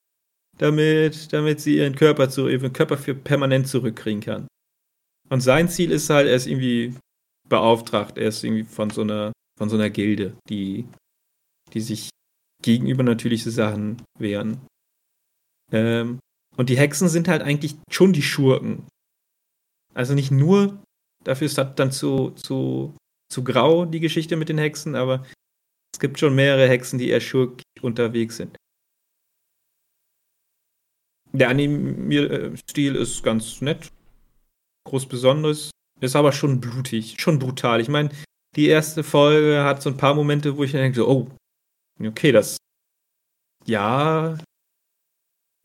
[0.58, 4.47] damit, damit sie ihren Körper, zu, ihren Körper für permanent zurückkriegen kann.
[5.33, 6.95] Und sein Ziel ist halt, er ist irgendwie
[7.49, 10.87] beauftragt, er ist irgendwie von so einer, von so einer Gilde, die,
[11.73, 12.09] die sich
[12.61, 14.61] gegen übernatürliche Sachen wehren.
[15.71, 16.19] Ähm,
[16.55, 18.87] und die Hexen sind halt eigentlich schon die Schurken.
[19.95, 20.79] Also nicht nur,
[21.23, 22.95] dafür ist das dann zu, zu,
[23.27, 25.25] zu grau, die Geschichte mit den Hexen, aber
[25.95, 28.55] es gibt schon mehrere Hexen, die eher schurkig unterwegs sind.
[31.31, 33.91] Der Anime-Stil ist ganz nett.
[34.85, 35.71] Groß Besonderes.
[36.01, 37.79] Ist aber schon blutig, schon brutal.
[37.79, 38.09] Ich meine,
[38.55, 41.27] die erste Folge hat so ein paar Momente, wo ich dann denke, so, oh,
[42.05, 42.57] okay, das.
[43.65, 44.37] Ja.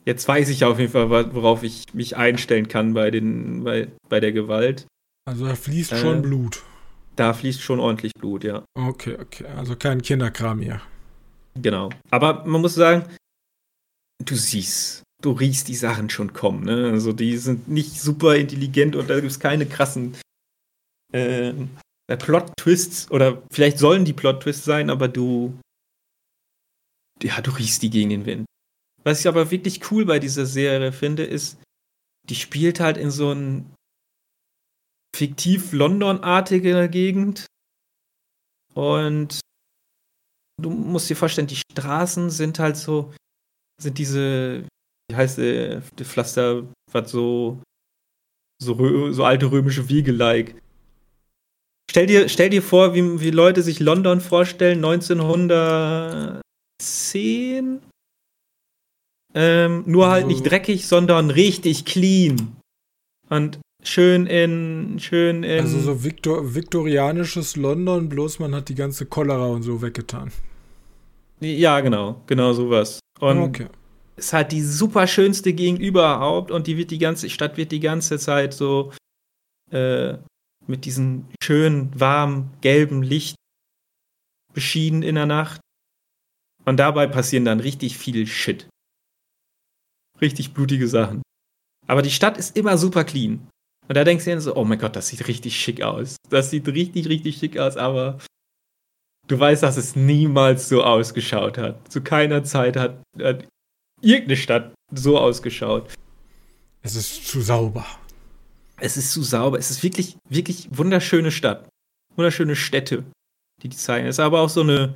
[0.05, 4.21] Jetzt weiß ich auf jeden Fall, worauf ich mich einstellen kann bei, den, bei, bei
[4.21, 4.87] der Gewalt.
[5.29, 5.99] Also da fließt Äh.
[6.01, 6.63] schon Blut.
[7.17, 8.65] Da fließt schon ordentlich Blut, ja.
[8.75, 9.45] Okay, okay.
[9.57, 10.81] Also kein Kinderkram hier.
[11.61, 11.91] Genau.
[12.11, 13.05] Aber man muss sagen,
[14.25, 16.65] du siehst, du riechst die Sachen schon kommen.
[16.65, 16.91] Ne?
[16.91, 20.17] Also die sind nicht super intelligent und da gibt es keine krassen
[21.13, 21.71] ähm,
[22.09, 25.59] äh, Plot-Twists oder vielleicht sollen die Plot-Twists sein, aber du,
[27.23, 28.47] ja, du riechst die gegen den Wind.
[29.05, 31.59] Was ich aber wirklich cool bei dieser Serie finde, ist,
[32.29, 33.75] die spielt halt in so ein
[35.17, 37.47] fiktiv London-artige Gegend
[38.75, 39.41] und
[40.61, 43.13] du musst dir vorstellen, die Straßen sind halt so,
[43.81, 44.67] sind diese,
[45.11, 47.61] wie heißt der, der Pflaster, was so,
[48.63, 50.55] so, so alte römische Wege-like.
[51.91, 57.81] Stell dir, stell dir vor, wie, wie Leute sich London vorstellen, 1910.
[59.35, 62.59] Ähm, nur halt nicht dreckig, sondern richtig clean.
[63.31, 65.61] Und schön in, schön in.
[65.61, 70.31] Also so Viktor, viktorianisches London, bloß man hat die ganze Cholera und so weggetan.
[71.41, 73.01] Ja, genau, genau sowas.
[73.21, 73.69] Und okay.
[74.19, 77.81] Ist halt die super schönste Gegend überhaupt und die wird die ganze Stadt wird die
[77.81, 78.93] ganze Zeit so
[79.71, 80.19] äh,
[80.67, 83.37] mit diesem schönen, warmen, gelben Licht
[84.53, 85.61] beschienen in der Nacht.
[86.65, 88.69] Und dabei passieren dann richtig viel Shit.
[90.21, 91.23] richtig blutige Sachen.
[91.87, 93.49] Aber die Stadt ist immer super clean.
[93.89, 96.17] Und da denkst du dir so, oh mein Gott, das sieht richtig schick aus.
[96.29, 98.19] Das sieht richtig, richtig schick aus, aber
[99.29, 101.91] du weißt, dass es niemals so ausgeschaut hat.
[101.91, 103.49] Zu keiner Zeit hat, hat
[104.01, 105.95] irgendeine Stadt so ausgeschaut.
[106.83, 107.87] Es ist zu sauber.
[108.81, 109.59] Es ist zu sauber.
[109.59, 111.69] Es ist wirklich, wirklich wunderschöne Stadt.
[112.15, 113.05] Wunderschöne Städte,
[113.63, 114.07] die die zeigen.
[114.07, 114.95] Es ist aber auch so eine,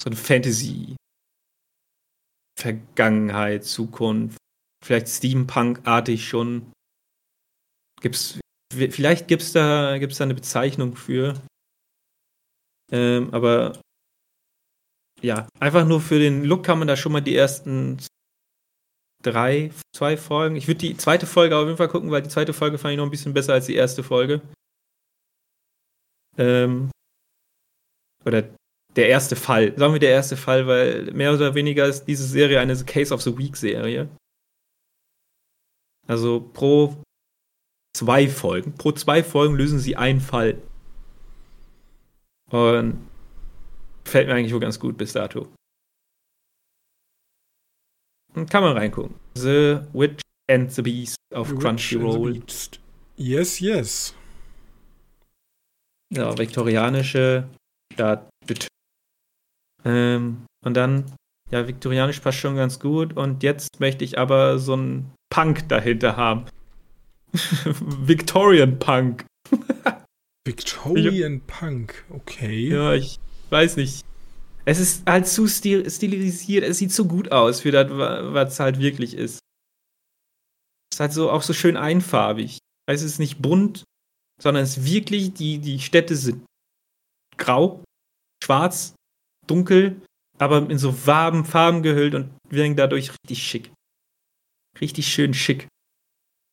[0.00, 0.96] so eine Fantasy.
[2.58, 4.38] Vergangenheit, Zukunft.
[4.84, 6.72] Vielleicht Steampunk-artig schon.
[8.00, 8.38] Gibt's,
[8.72, 11.34] vielleicht gibt's da, gibt's da eine Bezeichnung für.
[12.92, 13.80] Ähm, aber
[15.22, 17.98] ja, einfach nur für den Look kann man da schon mal die ersten
[19.22, 20.56] drei, zwei Folgen.
[20.56, 22.98] Ich würde die zweite Folge auf jeden Fall gucken, weil die zweite Folge fand ich
[22.98, 24.40] noch ein bisschen besser als die erste Folge.
[26.38, 26.90] Ähm,
[28.24, 28.44] oder
[28.94, 29.76] der erste Fall.
[29.76, 33.22] Sagen wir der erste Fall, weil mehr oder weniger ist diese Serie eine Case of
[33.22, 34.08] the Week Serie.
[36.06, 36.96] Also pro
[37.96, 40.60] zwei Folgen, pro zwei Folgen lösen sie einen Fall.
[42.50, 43.05] Und
[44.06, 45.48] fällt mir eigentlich wohl ganz gut bis dato.
[48.50, 49.14] Kann man reingucken.
[49.34, 52.42] The Witch and the Beast auf Crunchyroll.
[53.16, 54.14] Yes, yes.
[56.12, 57.48] Ja, viktorianische
[57.92, 58.28] Stadt.
[59.84, 61.04] Ähm, und dann,
[61.50, 63.16] ja, viktorianisch passt schon ganz gut.
[63.16, 66.44] Und jetzt möchte ich aber so einen Punk dahinter haben.
[67.32, 69.24] Victorian Punk.
[70.46, 72.68] Victorian Punk, okay.
[72.68, 73.18] Ja, ich
[73.50, 74.04] weiß nicht.
[74.64, 78.80] Es ist halt zu stilisiert, es sieht zu gut aus für das, was es halt
[78.80, 79.38] wirklich ist.
[80.90, 82.58] Es ist halt so auch so schön einfarbig.
[82.88, 83.84] Es ist nicht bunt,
[84.42, 86.44] sondern es ist wirklich, die, die Städte sind
[87.36, 87.84] grau,
[88.42, 88.94] schwarz,
[89.46, 90.00] dunkel,
[90.38, 93.72] aber in so warmen Farben gehüllt und wirken dadurch richtig schick.
[94.80, 95.68] Richtig schön schick.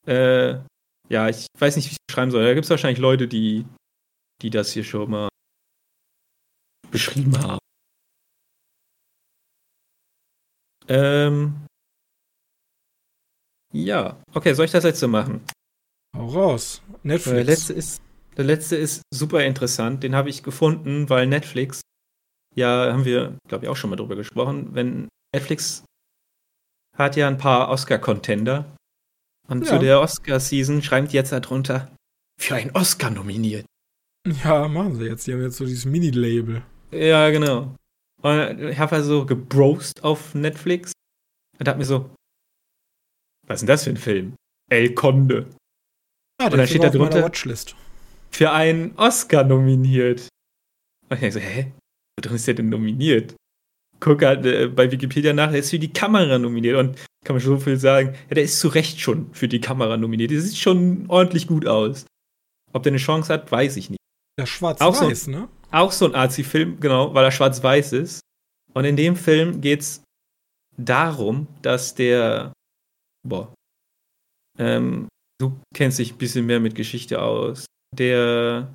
[0.07, 0.59] Äh,
[1.09, 2.43] ja, ich weiß nicht, wie ich es schreiben soll.
[2.43, 3.65] Da gibt es wahrscheinlich Leute, die,
[4.41, 5.29] die das hier schon mal
[6.93, 7.59] beschrieben haben.
[10.87, 11.65] Ähm.
[13.73, 15.43] Ja, okay, soll ich das letzte machen?
[16.15, 16.81] Hau raus.
[17.01, 17.35] Netflix.
[17.35, 18.01] Der letzte ist,
[18.37, 20.03] der letzte ist super interessant.
[20.03, 21.81] Den habe ich gefunden, weil Netflix,
[22.55, 25.83] ja, haben wir, glaube ich, auch schon mal drüber gesprochen, wenn Netflix
[26.95, 28.75] hat ja ein paar Oscar-Contender.
[29.47, 29.71] Und ja.
[29.71, 31.93] zu der Oscar-Season schreibt jetzt darunter,
[32.39, 33.65] für einen Oscar nominiert.
[34.43, 35.25] Ja, machen sie jetzt.
[35.25, 36.63] Die haben jetzt so dieses Mini-Label.
[36.93, 37.75] Ja, genau.
[38.21, 40.91] Und ich habe also gebrost auf Netflix
[41.59, 42.09] und hab mir so,
[43.47, 44.35] was ist denn das für ein Film?
[44.69, 45.47] El Conde.
[46.41, 47.75] Ah, und dann steht da drunter, Watchlist.
[48.31, 50.29] für einen Oscar nominiert.
[51.09, 51.71] Und ich denke so, hä?
[52.17, 53.35] Worin ist der denn nominiert?
[53.99, 57.41] Guck halt äh, bei Wikipedia nach, der ist für die Kamera nominiert und kann man
[57.41, 60.31] schon so viel sagen, ja, der ist zu Recht schon für die Kamera nominiert.
[60.31, 62.05] Der sieht schon ordentlich gut aus.
[62.71, 63.99] Ob der eine Chance hat, weiß ich nicht.
[64.39, 65.47] Ja, schwarz-weiß, so, ne?
[65.73, 68.21] Auch so ein Arzi-Film, genau, weil er schwarz-weiß ist.
[68.73, 70.03] Und in dem Film geht's
[70.77, 72.53] darum, dass der,
[73.27, 73.53] boah,
[74.59, 75.07] ähm,
[75.39, 78.73] du kennst dich ein bisschen mehr mit Geschichte aus, der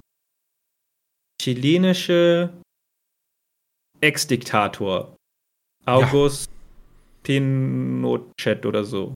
[1.41, 2.53] chilenische
[4.01, 5.17] Ex-Diktator
[5.87, 6.57] August ja.
[7.23, 9.15] Pinochet oder so.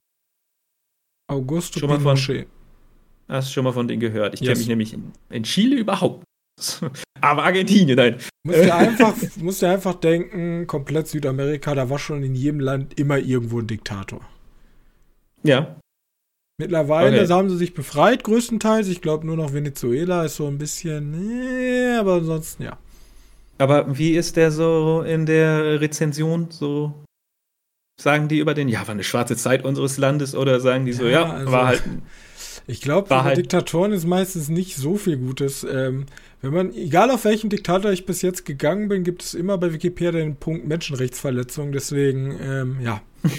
[1.28, 2.48] Augusto schon Pinochet.
[2.48, 4.34] Von, hast du schon mal von denen gehört?
[4.34, 4.48] Ich yes.
[4.48, 6.24] kenne mich nämlich in, in Chile überhaupt
[7.20, 8.16] Aber Argentinien, nein.
[8.44, 12.98] Musst du einfach, musst du einfach denken, komplett Südamerika, da war schon in jedem Land
[12.98, 14.20] immer irgendwo ein Diktator.
[15.42, 15.76] Ja.
[16.58, 17.32] Mittlerweile okay.
[17.32, 18.88] haben sie sich befreit, größtenteils.
[18.88, 22.78] Ich glaube, nur noch Venezuela ist so ein bisschen, nee, aber ansonsten ja.
[23.58, 26.48] Aber wie ist der so in der Rezension?
[26.50, 27.04] So
[28.00, 31.04] sagen die über den, ja, war eine schwarze Zeit unseres Landes oder sagen die so,
[31.04, 31.82] ja, ja also, war halt.
[32.66, 35.64] Ich glaube, bei halt Diktatoren ist meistens nicht so viel Gutes.
[35.64, 36.06] Ähm,
[36.40, 39.72] wenn man, egal auf welchen Diktator ich bis jetzt gegangen bin, gibt es immer bei
[39.72, 41.72] Wikipedia den Punkt Menschenrechtsverletzung.
[41.72, 43.02] Deswegen, ähm, ja.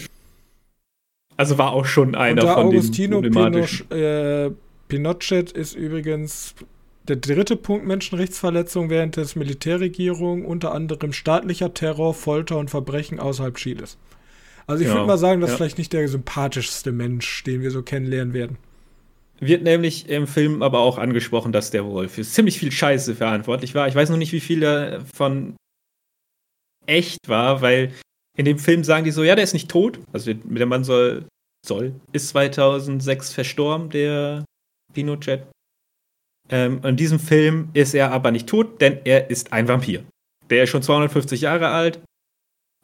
[1.36, 4.52] Also war auch schon einer Unter von Augustino den Pinoch, äh,
[4.88, 6.54] Pinochet ist übrigens
[7.08, 13.56] der dritte Punkt Menschenrechtsverletzung während des Militärregierung, unter anderem staatlicher Terror, Folter und Verbrechen außerhalb
[13.56, 13.98] Chiles.
[14.68, 15.54] Also ich ja, würde mal sagen, das ja.
[15.54, 18.58] ist vielleicht nicht der sympathischste Mensch, den wir so kennenlernen werden.
[19.39, 23.76] Wird nämlich im Film aber auch angesprochen, dass der wohl für ziemlich viel Scheiße verantwortlich
[23.76, 23.88] war.
[23.88, 25.56] Ich weiß noch nicht, wie viel davon
[26.86, 27.93] echt war, weil
[28.38, 30.00] in dem Film sagen die so, ja, der ist nicht tot.
[30.12, 31.26] Also der Mann soll,
[31.65, 34.46] soll, ist 2006 verstorben, der
[34.93, 35.48] Pinochet.
[36.50, 40.04] Ähm, in diesem Film ist er aber nicht tot, denn er ist ein Vampir.
[40.50, 42.02] Der ist schon 250 Jahre alt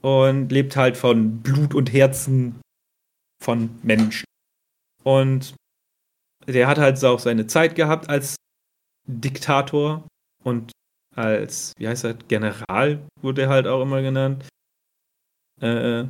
[0.02, 2.62] und lebt halt von Blut und Herzen
[3.44, 4.26] von Menschen.
[5.04, 5.56] Und
[6.54, 8.36] der hat halt auch seine Zeit gehabt als
[9.08, 10.08] Diktator
[10.44, 10.72] und
[11.16, 14.48] als, wie heißt er, General wurde er halt auch immer genannt.
[15.62, 16.06] Äh,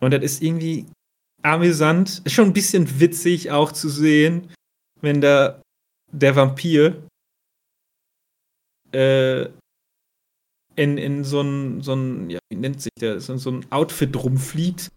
[0.00, 0.86] und das ist irgendwie
[1.42, 4.52] amüsant, ist schon ein bisschen witzig auch zu sehen,
[5.00, 5.60] wenn da
[6.12, 7.06] der Vampir
[8.92, 9.48] äh,
[10.76, 11.94] in, in so ein, so
[12.28, 14.90] ja, wie nennt sich der, so, so ein Outfit rumfliegt.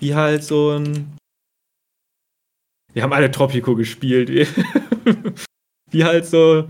[0.00, 1.16] Wie halt so ein.
[2.94, 4.30] Wir haben alle Tropico gespielt.
[5.90, 6.68] wie halt so,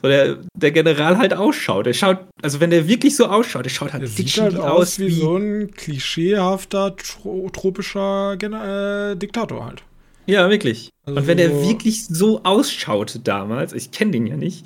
[0.00, 1.86] so der, der General halt ausschaut.
[1.86, 4.98] Der schaut, also wenn der wirklich so ausschaut, der schaut halt, der sieht halt aus
[4.98, 9.82] wie, wie, so ein klischeehafter tro tropischer Gen äh, Diktator halt.
[10.26, 10.90] Ja, wirklich.
[11.04, 14.64] Also Und wenn der wirklich so ausschaut damals, ich kenne den ja nicht,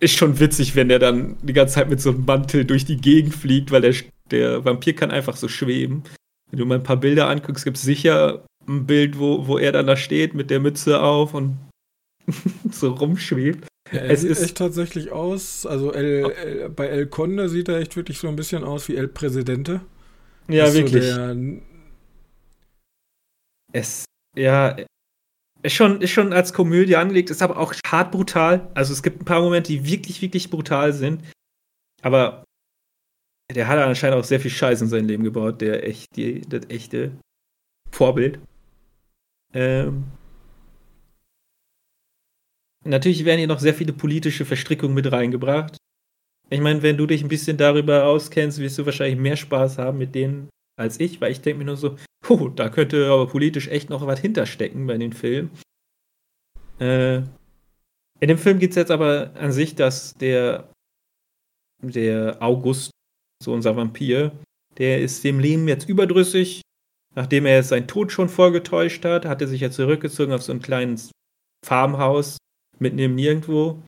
[0.00, 2.96] ist schon witzig, wenn der dann die ganze Zeit mit so einem Mantel durch die
[2.96, 3.94] Gegend fliegt, weil der,
[4.30, 6.02] der Vampir kann einfach so schweben.
[6.50, 9.72] Wenn du mal ein paar Bilder anguckst, gibt es sicher ein Bild, wo, wo er
[9.72, 11.58] dann da steht mit der Mütze auf und
[12.70, 13.66] so rumschwebt.
[13.92, 17.68] Ja, er es sieht ist echt tatsächlich aus, also El, El, bei El Conde sieht
[17.68, 19.80] er echt wirklich so ein bisschen aus wie El Presidente.
[20.48, 21.04] Ja, wirklich.
[21.04, 21.60] So
[23.72, 24.04] es,
[24.36, 24.76] ja,
[25.62, 28.70] ist schon, ist schon als Komödie angelegt, ist aber auch hart brutal.
[28.74, 31.22] Also es gibt ein paar Momente, die wirklich, wirklich brutal sind.
[32.02, 32.44] Aber
[33.54, 36.68] der hat anscheinend auch sehr viel Scheiß in sein Leben gebaut, der echt, die, das
[36.68, 37.12] echte
[37.90, 38.40] Vorbild.
[39.54, 40.04] Ähm,
[42.84, 45.76] natürlich werden hier noch sehr viele politische Verstrickungen mit reingebracht.
[46.50, 49.98] Ich meine, wenn du dich ein bisschen darüber auskennst, wirst du wahrscheinlich mehr Spaß haben
[49.98, 51.96] mit denen als ich, weil ich denke mir nur so,
[52.28, 55.50] oh, da könnte aber politisch echt noch was hinterstecken bei den Filmen.
[56.78, 57.22] Äh,
[58.20, 60.70] in dem Film geht es jetzt aber an sich, dass der,
[61.80, 62.90] der August,
[63.42, 64.32] so unser Vampir,
[64.78, 66.62] der ist dem Leben jetzt überdrüssig.
[67.14, 70.62] Nachdem er seinen Tod schon vorgetäuscht hat, hat er sich ja zurückgezogen auf so ein
[70.62, 71.10] kleines
[71.64, 72.38] Farmhaus
[72.78, 73.82] mitten im Nirgendwo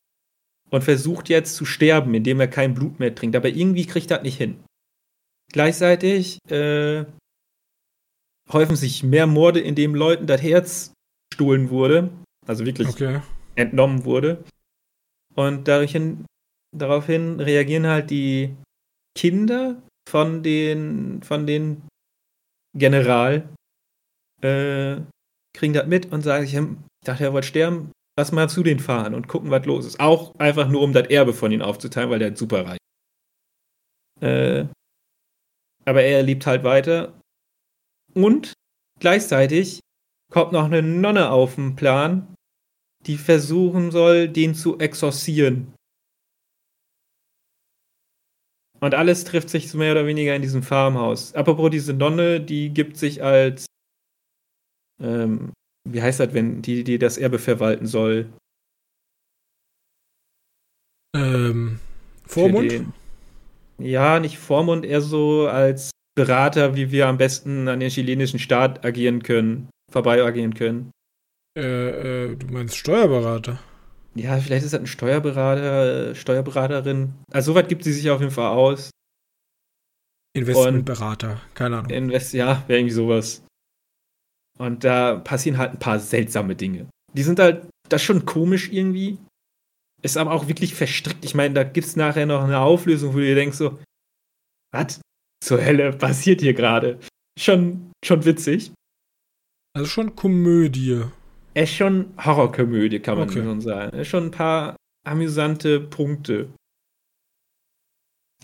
[0.71, 3.37] und versucht jetzt zu sterben, indem er kein Blut mehr trinkt.
[3.37, 4.63] Aber irgendwie kriegt er das nicht hin.
[5.53, 7.05] Gleichzeitig äh,
[8.53, 10.93] häufen sich mehr Morde, in dem Leuten das Herz
[11.31, 12.11] gestohlen wurde,
[12.47, 13.21] also wirklich okay.
[13.55, 14.45] entnommen wurde.
[15.35, 16.27] Und daraufhin,
[16.77, 18.55] daraufhin reagieren halt die
[19.17, 21.83] Kinder von den, von den
[22.75, 23.49] General,
[24.43, 25.01] äh,
[25.57, 26.59] kriegen das mit und sagen, ich
[27.05, 30.01] dachte, er wollte sterben, lass mal zu denen fahren und gucken, was los ist.
[30.01, 32.79] Auch einfach nur, um das Erbe von ihnen aufzuteilen, weil der ist super reich.
[34.21, 34.67] Äh,
[35.85, 37.21] aber er lebt halt weiter.
[38.15, 38.53] Und
[39.01, 39.81] gleichzeitig
[40.33, 42.35] kommt noch eine Nonne auf den Plan,
[43.07, 45.74] die versuchen soll, den zu exorzieren.
[48.81, 51.35] Und alles trifft sich mehr oder weniger in diesem Farmhaus.
[51.35, 53.67] Apropos diese Nonne, die gibt sich als,
[55.01, 55.53] ähm,
[55.89, 58.31] wie heißt das, wenn die, die das Erbe verwalten soll?
[61.17, 61.79] Ähm,
[62.27, 62.93] Vormund?
[63.79, 68.85] ja, nicht Vormund, eher so als Berater, wie wir am besten an den chilenischen Staat
[68.85, 70.91] agieren können, vorbei agieren können.
[71.57, 73.61] Äh, äh, du meinst Steuerberater?
[74.15, 77.15] Ja, vielleicht ist das ein Steuerberater, Steuerberaterin.
[77.33, 78.91] Also soweit gibt sie sich auf jeden Fall aus.
[80.37, 81.91] Investmentberater, keine Ahnung.
[81.91, 83.43] Invest, ja, wäre irgendwie sowas.
[84.59, 86.89] Und da passieren halt ein paar seltsame Dinge.
[87.13, 89.19] Die sind halt, das ist schon komisch irgendwie.
[90.03, 91.25] Ist aber auch wirklich verstrickt.
[91.25, 93.79] Ich meine, da gibt es nachher noch eine Auflösung, wo du dir denkst so,
[94.73, 95.01] was
[95.43, 97.01] zur Hölle passiert hier gerade?
[97.39, 98.73] Schon, schon witzig.
[99.77, 101.05] Also schon Komödie.
[101.55, 103.43] Es ist schon Horrorkomödie, kann man okay.
[103.43, 103.97] schon sagen.
[103.97, 106.49] Ist schon ein paar amüsante Punkte.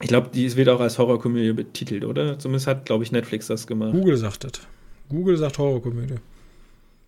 [0.00, 2.38] Ich glaube, die wird auch als Horrorkomödie betitelt, oder?
[2.38, 3.92] Zumindest hat, glaube ich, Netflix das gemacht.
[3.92, 4.52] Google sagt das.
[5.08, 6.16] Google sagt Horrorkomödie.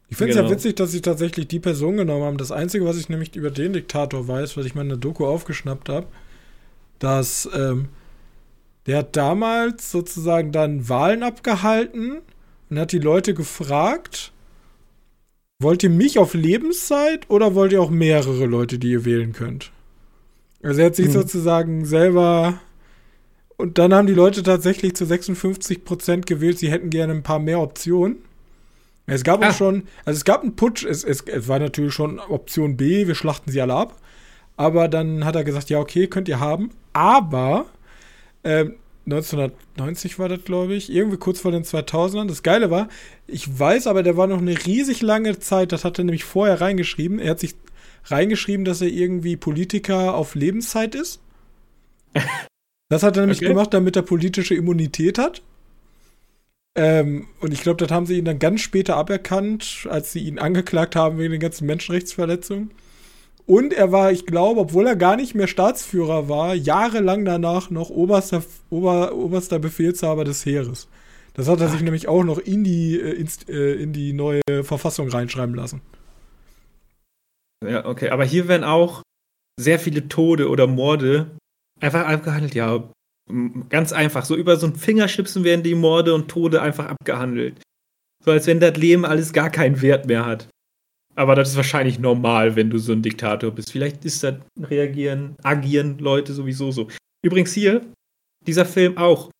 [0.09, 0.49] Ich finde es genau.
[0.49, 2.37] ja witzig, dass sie tatsächlich die Person genommen haben.
[2.37, 5.25] Das Einzige, was ich nämlich über den Diktator weiß, was ich mal in der Doku
[5.25, 6.07] aufgeschnappt habe,
[6.99, 7.89] dass ähm,
[8.87, 12.19] der hat damals sozusagen dann Wahlen abgehalten
[12.69, 14.32] und hat die Leute gefragt,
[15.63, 19.73] wollt ihr mich auf Lebenszeit oder wollt ihr auch mehrere Leute, die ihr wählen könnt?
[20.63, 21.13] Also er hat sich hm.
[21.13, 22.61] sozusagen selber
[23.57, 27.39] und dann haben die Leute tatsächlich zu 56 Prozent gewählt, sie hätten gerne ein paar
[27.39, 28.17] mehr Optionen.
[29.07, 29.51] Es gab ah.
[29.51, 33.07] auch schon, also es gab einen Putsch, es, es, es war natürlich schon Option B,
[33.07, 33.97] wir schlachten sie alle ab.
[34.57, 36.71] Aber dann hat er gesagt, ja, okay, könnt ihr haben.
[36.93, 37.67] Aber
[38.45, 38.75] ähm,
[39.07, 42.29] 1990 war das, glaube ich, irgendwie kurz vor den 2000ern.
[42.29, 42.89] Das Geile war,
[43.27, 46.61] ich weiß aber, der war noch eine riesig lange Zeit, das hat er nämlich vorher
[46.61, 47.19] reingeschrieben.
[47.19, 47.55] Er hat sich
[48.05, 51.21] reingeschrieben, dass er irgendwie Politiker auf Lebenszeit ist.
[52.89, 53.49] Das hat er nämlich okay.
[53.49, 55.41] gemacht, damit er politische Immunität hat.
[56.75, 60.39] Ähm, und ich glaube, das haben sie ihn dann ganz später aberkannt, als sie ihn
[60.39, 62.71] angeklagt haben wegen den ganzen Menschenrechtsverletzungen.
[63.47, 67.91] Und er war, ich glaube, obwohl er gar nicht mehr Staatsführer war, jahrelang danach noch
[67.91, 70.89] oberster, Ober, oberster Befehlshaber des Heeres.
[71.35, 71.73] Das hat er Ach.
[71.73, 75.81] sich nämlich auch noch in die, äh, in, äh, in die neue Verfassung reinschreiben lassen.
[77.67, 78.11] Ja, okay.
[78.11, 79.03] Aber hier werden auch
[79.59, 81.31] sehr viele Tode oder Morde
[81.81, 82.55] einfach abgehandelt.
[82.55, 82.85] Ja,
[83.69, 84.25] ganz einfach.
[84.25, 87.63] So über so ein Fingerschnipsen werden die Morde und Tode einfach abgehandelt.
[88.25, 90.49] So als wenn das Leben alles gar keinen Wert mehr hat.
[91.15, 93.71] Aber das ist wahrscheinlich normal, wenn du so ein Diktator bist.
[93.71, 96.89] Vielleicht ist das reagieren, agieren Leute sowieso so.
[97.23, 97.85] Übrigens hier,
[98.47, 99.31] dieser Film auch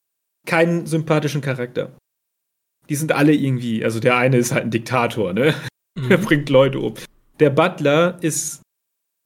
[0.47, 1.97] keinen sympathischen Charakter.
[2.89, 5.55] Die sind alle irgendwie, also der eine ist halt ein Diktator, ne?
[5.99, 6.11] Mhm.
[6.11, 6.95] Er bringt Leute um.
[7.41, 8.63] Der Butler ist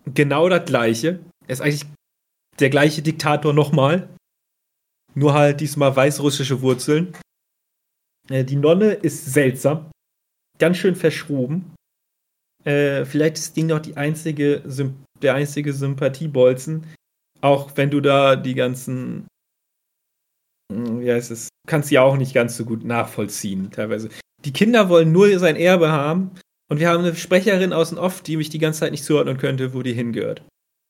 [0.05, 1.21] genau das gleiche.
[1.47, 1.87] Er ist eigentlich
[2.59, 4.09] der gleiche Diktator nochmal.
[5.15, 7.17] Nur halt diesmal weißrussische Wurzeln.
[8.29, 9.91] Äh, die Nonne ist seltsam.
[10.59, 11.76] Ganz schön verschroben.
[12.67, 14.63] Äh, vielleicht ist die noch die einzige,
[15.23, 16.87] der einzige Sympathiebolzen.
[17.41, 19.29] Auch wenn du da die ganzen,
[20.73, 24.09] hm, wie heißt es, kannst sie auch nicht ganz so gut nachvollziehen, teilweise.
[24.45, 26.33] Die Kinder wollen nur sein Erbe haben
[26.69, 29.39] und wir haben eine Sprecherin aus dem Off, die mich die ganze Zeit nicht zuordnen
[29.39, 30.43] könnte, wo die hingehört.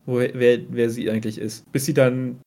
[0.06, 1.70] Wo, wer, wer sie eigentlich ist.
[1.72, 2.40] Bis sie dann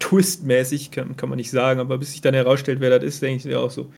[0.00, 3.38] twistmäßig, kann, kann man nicht sagen, aber bis sich dann herausstellt, wer das ist, denke
[3.38, 3.92] ich mir auch so.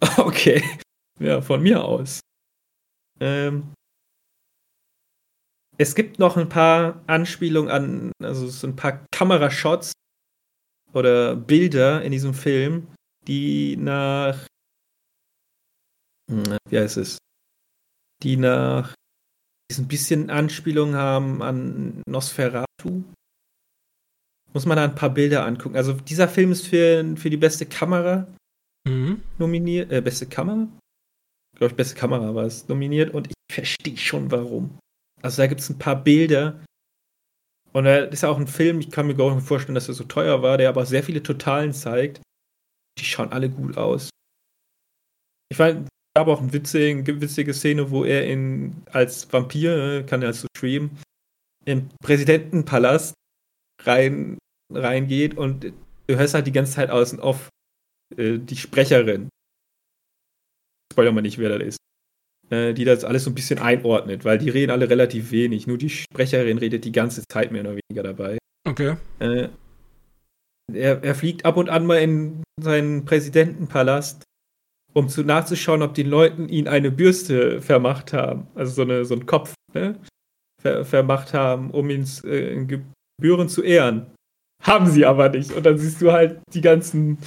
[0.16, 0.62] Okay.
[1.18, 2.20] Ja, von mir aus.
[3.20, 3.72] Ähm,
[5.76, 9.92] es gibt noch ein paar Anspielungen an, also so ein paar Kamerashots
[10.92, 12.88] oder Bilder in diesem Film,
[13.26, 14.46] die nach
[16.30, 17.18] hm, wie heißt es?
[18.22, 18.94] Die nach
[19.70, 23.04] die ein bisschen Anspielung haben an Nosferatu.
[24.54, 25.76] Muss man da ein paar Bilder angucken.
[25.76, 28.26] Also dieser Film ist für, für die beste Kamera
[28.86, 29.22] mhm.
[29.38, 29.92] nominiert.
[29.92, 30.68] Äh, beste Kamera?
[31.58, 34.78] Ich glaube, beste Kamera war es nominiert und ich verstehe schon warum.
[35.20, 36.64] Also da gibt es ein paar Bilder.
[37.72, 39.94] Und das ist ja auch ein Film, ich kann mir gar nicht vorstellen, dass er
[39.94, 42.22] so teuer war, der aber sehr viele Totalen zeigt.
[43.00, 44.08] Die schauen alle gut aus.
[45.50, 45.84] Ich war,
[46.16, 50.46] gab auch eine witzige, witzige Szene, wo er in, als Vampir, ne, kann er so
[50.56, 50.96] schweben,
[51.64, 53.14] im Präsidentenpalast
[53.82, 54.38] rein,
[54.72, 55.64] reingeht und
[56.06, 57.48] du hörst halt die ganze Zeit außen auf
[58.16, 59.28] äh, die Sprecherin.
[60.92, 61.78] Spoiler mal nicht, wer das ist.
[62.50, 65.66] Äh, die das alles so ein bisschen einordnet, weil die reden alle relativ wenig.
[65.66, 68.38] Nur die Sprecherin redet die ganze Zeit mehr oder weniger dabei.
[68.66, 68.96] Okay.
[69.18, 69.48] Äh,
[70.72, 74.22] er, er fliegt ab und an mal in seinen Präsidentenpalast
[74.98, 79.14] um zu nachzuschauen, ob die Leuten ihn eine Bürste vermacht haben, also so, eine, so
[79.14, 79.98] einen Kopf ne?
[80.60, 84.06] Ver, vermacht haben, um ihn äh, in Gebühren zu ehren.
[84.62, 85.52] Haben sie aber nicht.
[85.52, 87.18] Und dann siehst du halt die ganzen,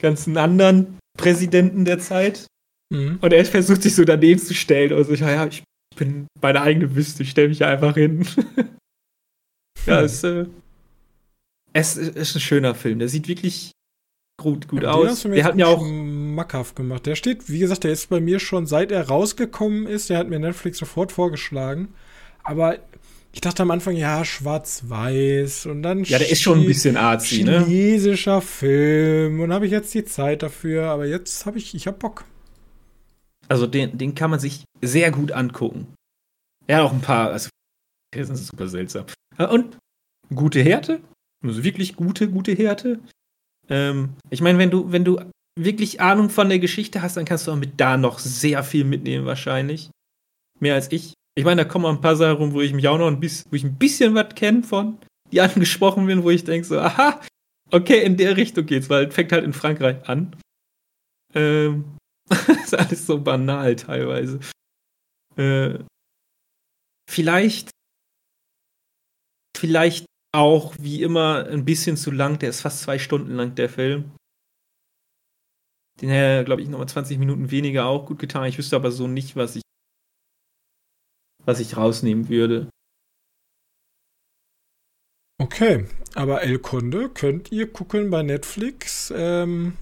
[0.00, 2.46] ganzen anderen Präsidenten der Zeit.
[2.92, 3.18] Mhm.
[3.20, 4.92] Und er versucht sich so daneben zu stellen.
[4.92, 5.62] Und so, ja, ich
[5.96, 8.26] bin meine eigene Büste, ich stelle mich einfach hin.
[9.86, 10.04] ja, hm.
[10.04, 10.46] es, äh,
[11.72, 12.98] es ist ein schöner Film.
[12.98, 13.72] Der sieht wirklich
[14.40, 15.24] gut, gut ja, aus.
[15.24, 17.06] Wir hatten ja auch mackhaft gemacht.
[17.06, 20.10] Der steht, wie gesagt, der ist bei mir schon seit er rausgekommen ist.
[20.10, 21.94] Der hat mir Netflix sofort vorgeschlagen.
[22.44, 22.78] Aber
[23.32, 26.04] ich dachte am Anfang, ja, schwarz-weiß und dann.
[26.04, 27.64] Ja, der ist schon ein bisschen arzi, ne?
[27.64, 30.90] Chinesischer Film und habe ich jetzt die Zeit dafür.
[30.90, 32.24] Aber jetzt habe ich, ich habe Bock.
[33.52, 35.94] Also den, den kann man sich sehr gut angucken.
[36.66, 37.50] Er hat auch ein paar, also
[38.10, 39.04] das ist super seltsam.
[39.36, 39.76] Und
[40.34, 41.02] gute Härte,
[41.44, 42.98] also wirklich gute, gute Härte.
[43.68, 45.20] Ähm, ich meine, wenn du, wenn du
[45.60, 48.84] wirklich Ahnung von der Geschichte hast, dann kannst du auch mit da noch sehr viel
[48.84, 49.90] mitnehmen, wahrscheinlich.
[50.58, 51.12] Mehr als ich.
[51.34, 53.20] Ich meine, da kommen auch ein paar Sachen rum, wo ich mich auch noch ein
[53.20, 54.96] bisschen, wo ich ein bisschen was kenne von,
[55.30, 57.20] die angesprochen bin, wo ich denke so, aha,
[57.70, 60.34] okay, in der Richtung geht's, weil es fängt halt in Frankreich an.
[61.34, 61.84] Ähm,
[62.64, 64.40] ist alles so banal teilweise.
[65.36, 65.78] Äh,
[67.08, 67.70] vielleicht,
[69.56, 72.38] vielleicht auch wie immer ein bisschen zu lang.
[72.38, 74.12] Der ist fast zwei Stunden lang, der Film.
[76.00, 78.44] Den hätte, glaube ich, nochmal 20 Minuten weniger auch gut getan.
[78.46, 79.62] Ich wüsste aber so nicht, was ich,
[81.44, 82.70] was ich rausnehmen würde.
[85.40, 89.12] Okay, aber El Conde könnt ihr gucken bei Netflix.
[89.14, 89.76] Ähm,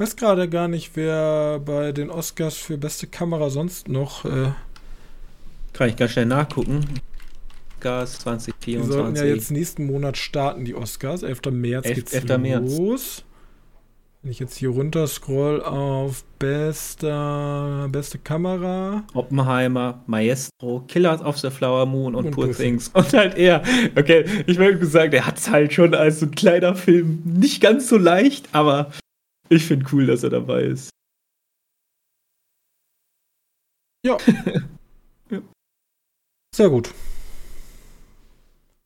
[0.00, 4.24] weiß gerade gar nicht, wer bei den Oscars für beste Kamera sonst noch.
[4.24, 4.52] Äh,
[5.72, 6.84] Kann ich ganz schnell nachgucken.
[7.82, 8.88] Oscars 2024.
[8.88, 11.22] Wir sollten ja jetzt nächsten Monat starten, die Oscars.
[11.22, 11.40] 11.
[11.50, 12.78] März 11, geht's 11.
[12.78, 13.24] los.
[14.22, 19.02] Wenn ich jetzt hier runter scroll auf bester, beste Kamera.
[19.14, 22.88] Oppenheimer, Maestro, Killers of the Flower Moon und, und Poor Things.
[22.94, 23.64] Und halt er.
[23.96, 27.60] Okay, ich würde gesagt, er hat es halt schon als so ein kleiner Film nicht
[27.60, 28.92] ganz so leicht, aber
[29.48, 30.90] Ich finde cool, dass er dabei ist.
[34.04, 34.16] Ja.
[35.30, 35.42] ja.
[36.54, 36.92] Sehr gut.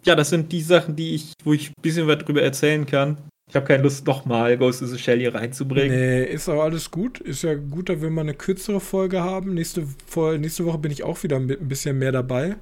[0.05, 3.19] Ja, das sind die Sachen, die ich, wo ich ein bisschen was drüber erzählen kann.
[3.49, 5.97] Ich habe keine Lust, nochmal Ghost of the Shell hier reinzubringen.
[5.97, 7.21] Nee, ist auch alles gut.
[7.21, 9.55] Ist ja gut, dass wir mal eine kürzere Folge haben.
[9.55, 9.87] Nächste,
[10.39, 12.57] nächste Woche bin ich auch wieder mit ein bisschen mehr dabei.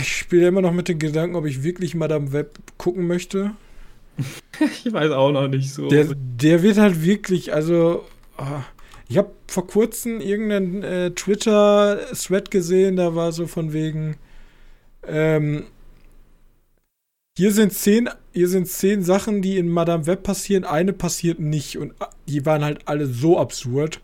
[0.00, 3.52] Ich spiele immer noch mit den Gedanken, ob ich wirklich Madame Web gucken möchte.
[4.84, 5.88] ich weiß auch noch nicht so.
[5.88, 8.04] Der, der wird halt wirklich, also.
[8.38, 8.62] Oh,
[9.08, 14.16] ich habe vor kurzem irgendeinen äh, Twitter-Thread gesehen, da war so von wegen.
[15.06, 15.64] Ähm,
[17.36, 20.64] hier sind zehn, hier sind zehn Sachen, die in Madame Web passieren.
[20.64, 21.78] Eine passiert nicht.
[21.78, 24.00] Und äh, die waren halt alle so absurd.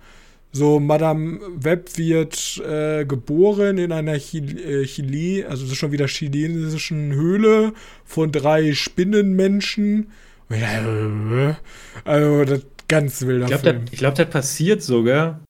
[0.52, 5.92] So, Madame Web wird äh, geboren in einer Chile, äh, Chile, also das ist schon
[5.92, 7.72] wieder chinesischen Höhle
[8.04, 10.10] von drei Spinnenmenschen.
[10.48, 11.54] Äh,
[12.04, 13.84] also, das ganz wilder ich glaub, Film.
[13.84, 15.44] Das, ich glaube, das passiert sogar.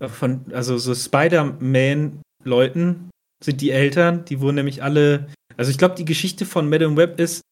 [0.00, 3.10] Von, also so Spider-Man-Leuten
[3.44, 5.26] sind die Eltern, die wurden nämlich alle
[5.60, 7.42] also ich glaube, die Geschichte von Madame Web ist,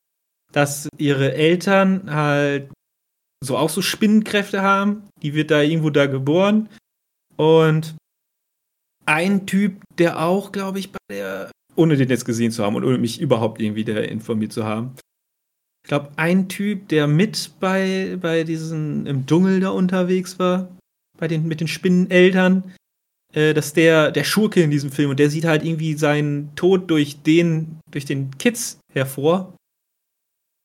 [0.50, 2.70] dass ihre Eltern halt
[3.42, 5.08] so auch so Spinnenkräfte haben.
[5.22, 6.68] Die wird da irgendwo da geboren.
[7.36, 7.96] Und
[9.06, 12.84] ein Typ, der auch, glaube ich, bei der, ohne den jetzt gesehen zu haben und
[12.84, 14.94] ohne mich überhaupt irgendwie da informiert zu haben.
[15.84, 20.76] Ich glaube, ein Typ, der mit bei, bei diesen im Dschungel da unterwegs war,
[21.16, 22.74] bei den, mit den Spinneneltern,
[23.32, 26.90] äh, dass der, der Schurke in diesem Film und der sieht halt irgendwie seinen Tod
[26.90, 29.54] durch den, durch den Kids hervor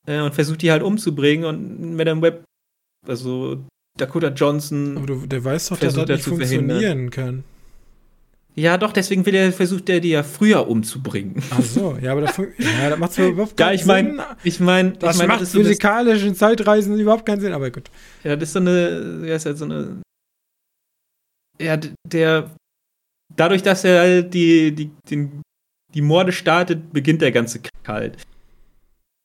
[0.07, 2.43] äh, und versucht die halt umzubringen und Madame Web,
[3.07, 3.63] also
[3.97, 4.97] Dakota Johnson.
[4.97, 7.43] Aber du, der weiß doch, dass das nicht funktionieren kann.
[8.55, 11.41] Ja, doch, deswegen will er, versucht er die ja früher umzubringen.
[11.49, 14.21] Ach so, ja, aber das, ja, das macht überhaupt keinen ja, ich mein, Sinn.
[14.43, 17.71] Ich meine, das ich mein, macht das physikalisch so in Zeitreisen überhaupt keinen Sinn, aber
[17.71, 17.89] gut.
[18.23, 20.03] Ja, das ist so eine, ja, ist halt so eine
[21.59, 21.77] ja,
[22.07, 22.55] der,
[23.35, 25.41] dadurch, dass er die, die, den,
[25.93, 28.17] die Morde startet, beginnt der ganze Kalt.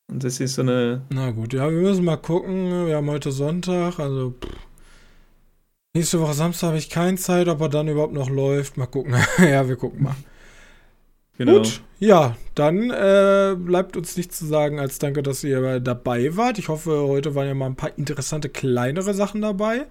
[0.09, 1.03] Und das ist so eine.
[1.09, 2.87] Na gut, ja, wir müssen mal gucken.
[2.87, 4.31] Wir haben heute Sonntag, also.
[4.31, 4.49] Pff.
[5.95, 8.77] Nächste Woche Samstag habe ich keine Zeit, ob er dann überhaupt noch läuft.
[8.77, 9.15] Mal gucken.
[9.39, 10.15] ja, wir gucken mal.
[11.37, 11.53] Genau.
[11.53, 16.59] Gut, ja, dann äh, bleibt uns nichts zu sagen als danke, dass ihr dabei wart.
[16.59, 19.85] Ich hoffe, heute waren ja mal ein paar interessante kleinere Sachen dabei.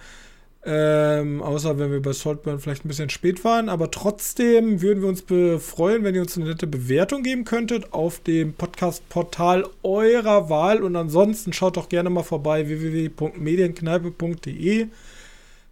[0.70, 3.70] Ähm, außer wenn wir bei Saltburn vielleicht ein bisschen spät waren.
[3.70, 5.24] Aber trotzdem würden wir uns
[5.64, 10.82] freuen, wenn ihr uns eine nette Bewertung geben könntet auf dem Podcast-Portal eurer Wahl.
[10.82, 14.88] Und ansonsten schaut doch gerne mal vorbei www.medienkneipe.de.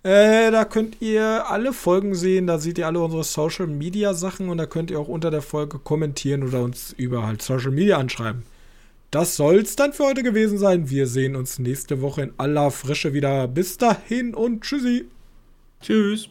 [0.03, 4.49] Äh, da könnt ihr alle Folgen sehen, da seht ihr alle unsere Social Media Sachen
[4.49, 7.99] und da könnt ihr auch unter der Folge kommentieren oder uns über halt Social Media
[7.99, 8.45] anschreiben.
[9.17, 10.91] Das soll's dann für heute gewesen sein.
[10.91, 13.49] Wir sehen uns nächste Woche in aller Frische wieder.
[13.49, 15.07] Bis dahin und tschüssi.
[15.81, 16.29] Tschüss.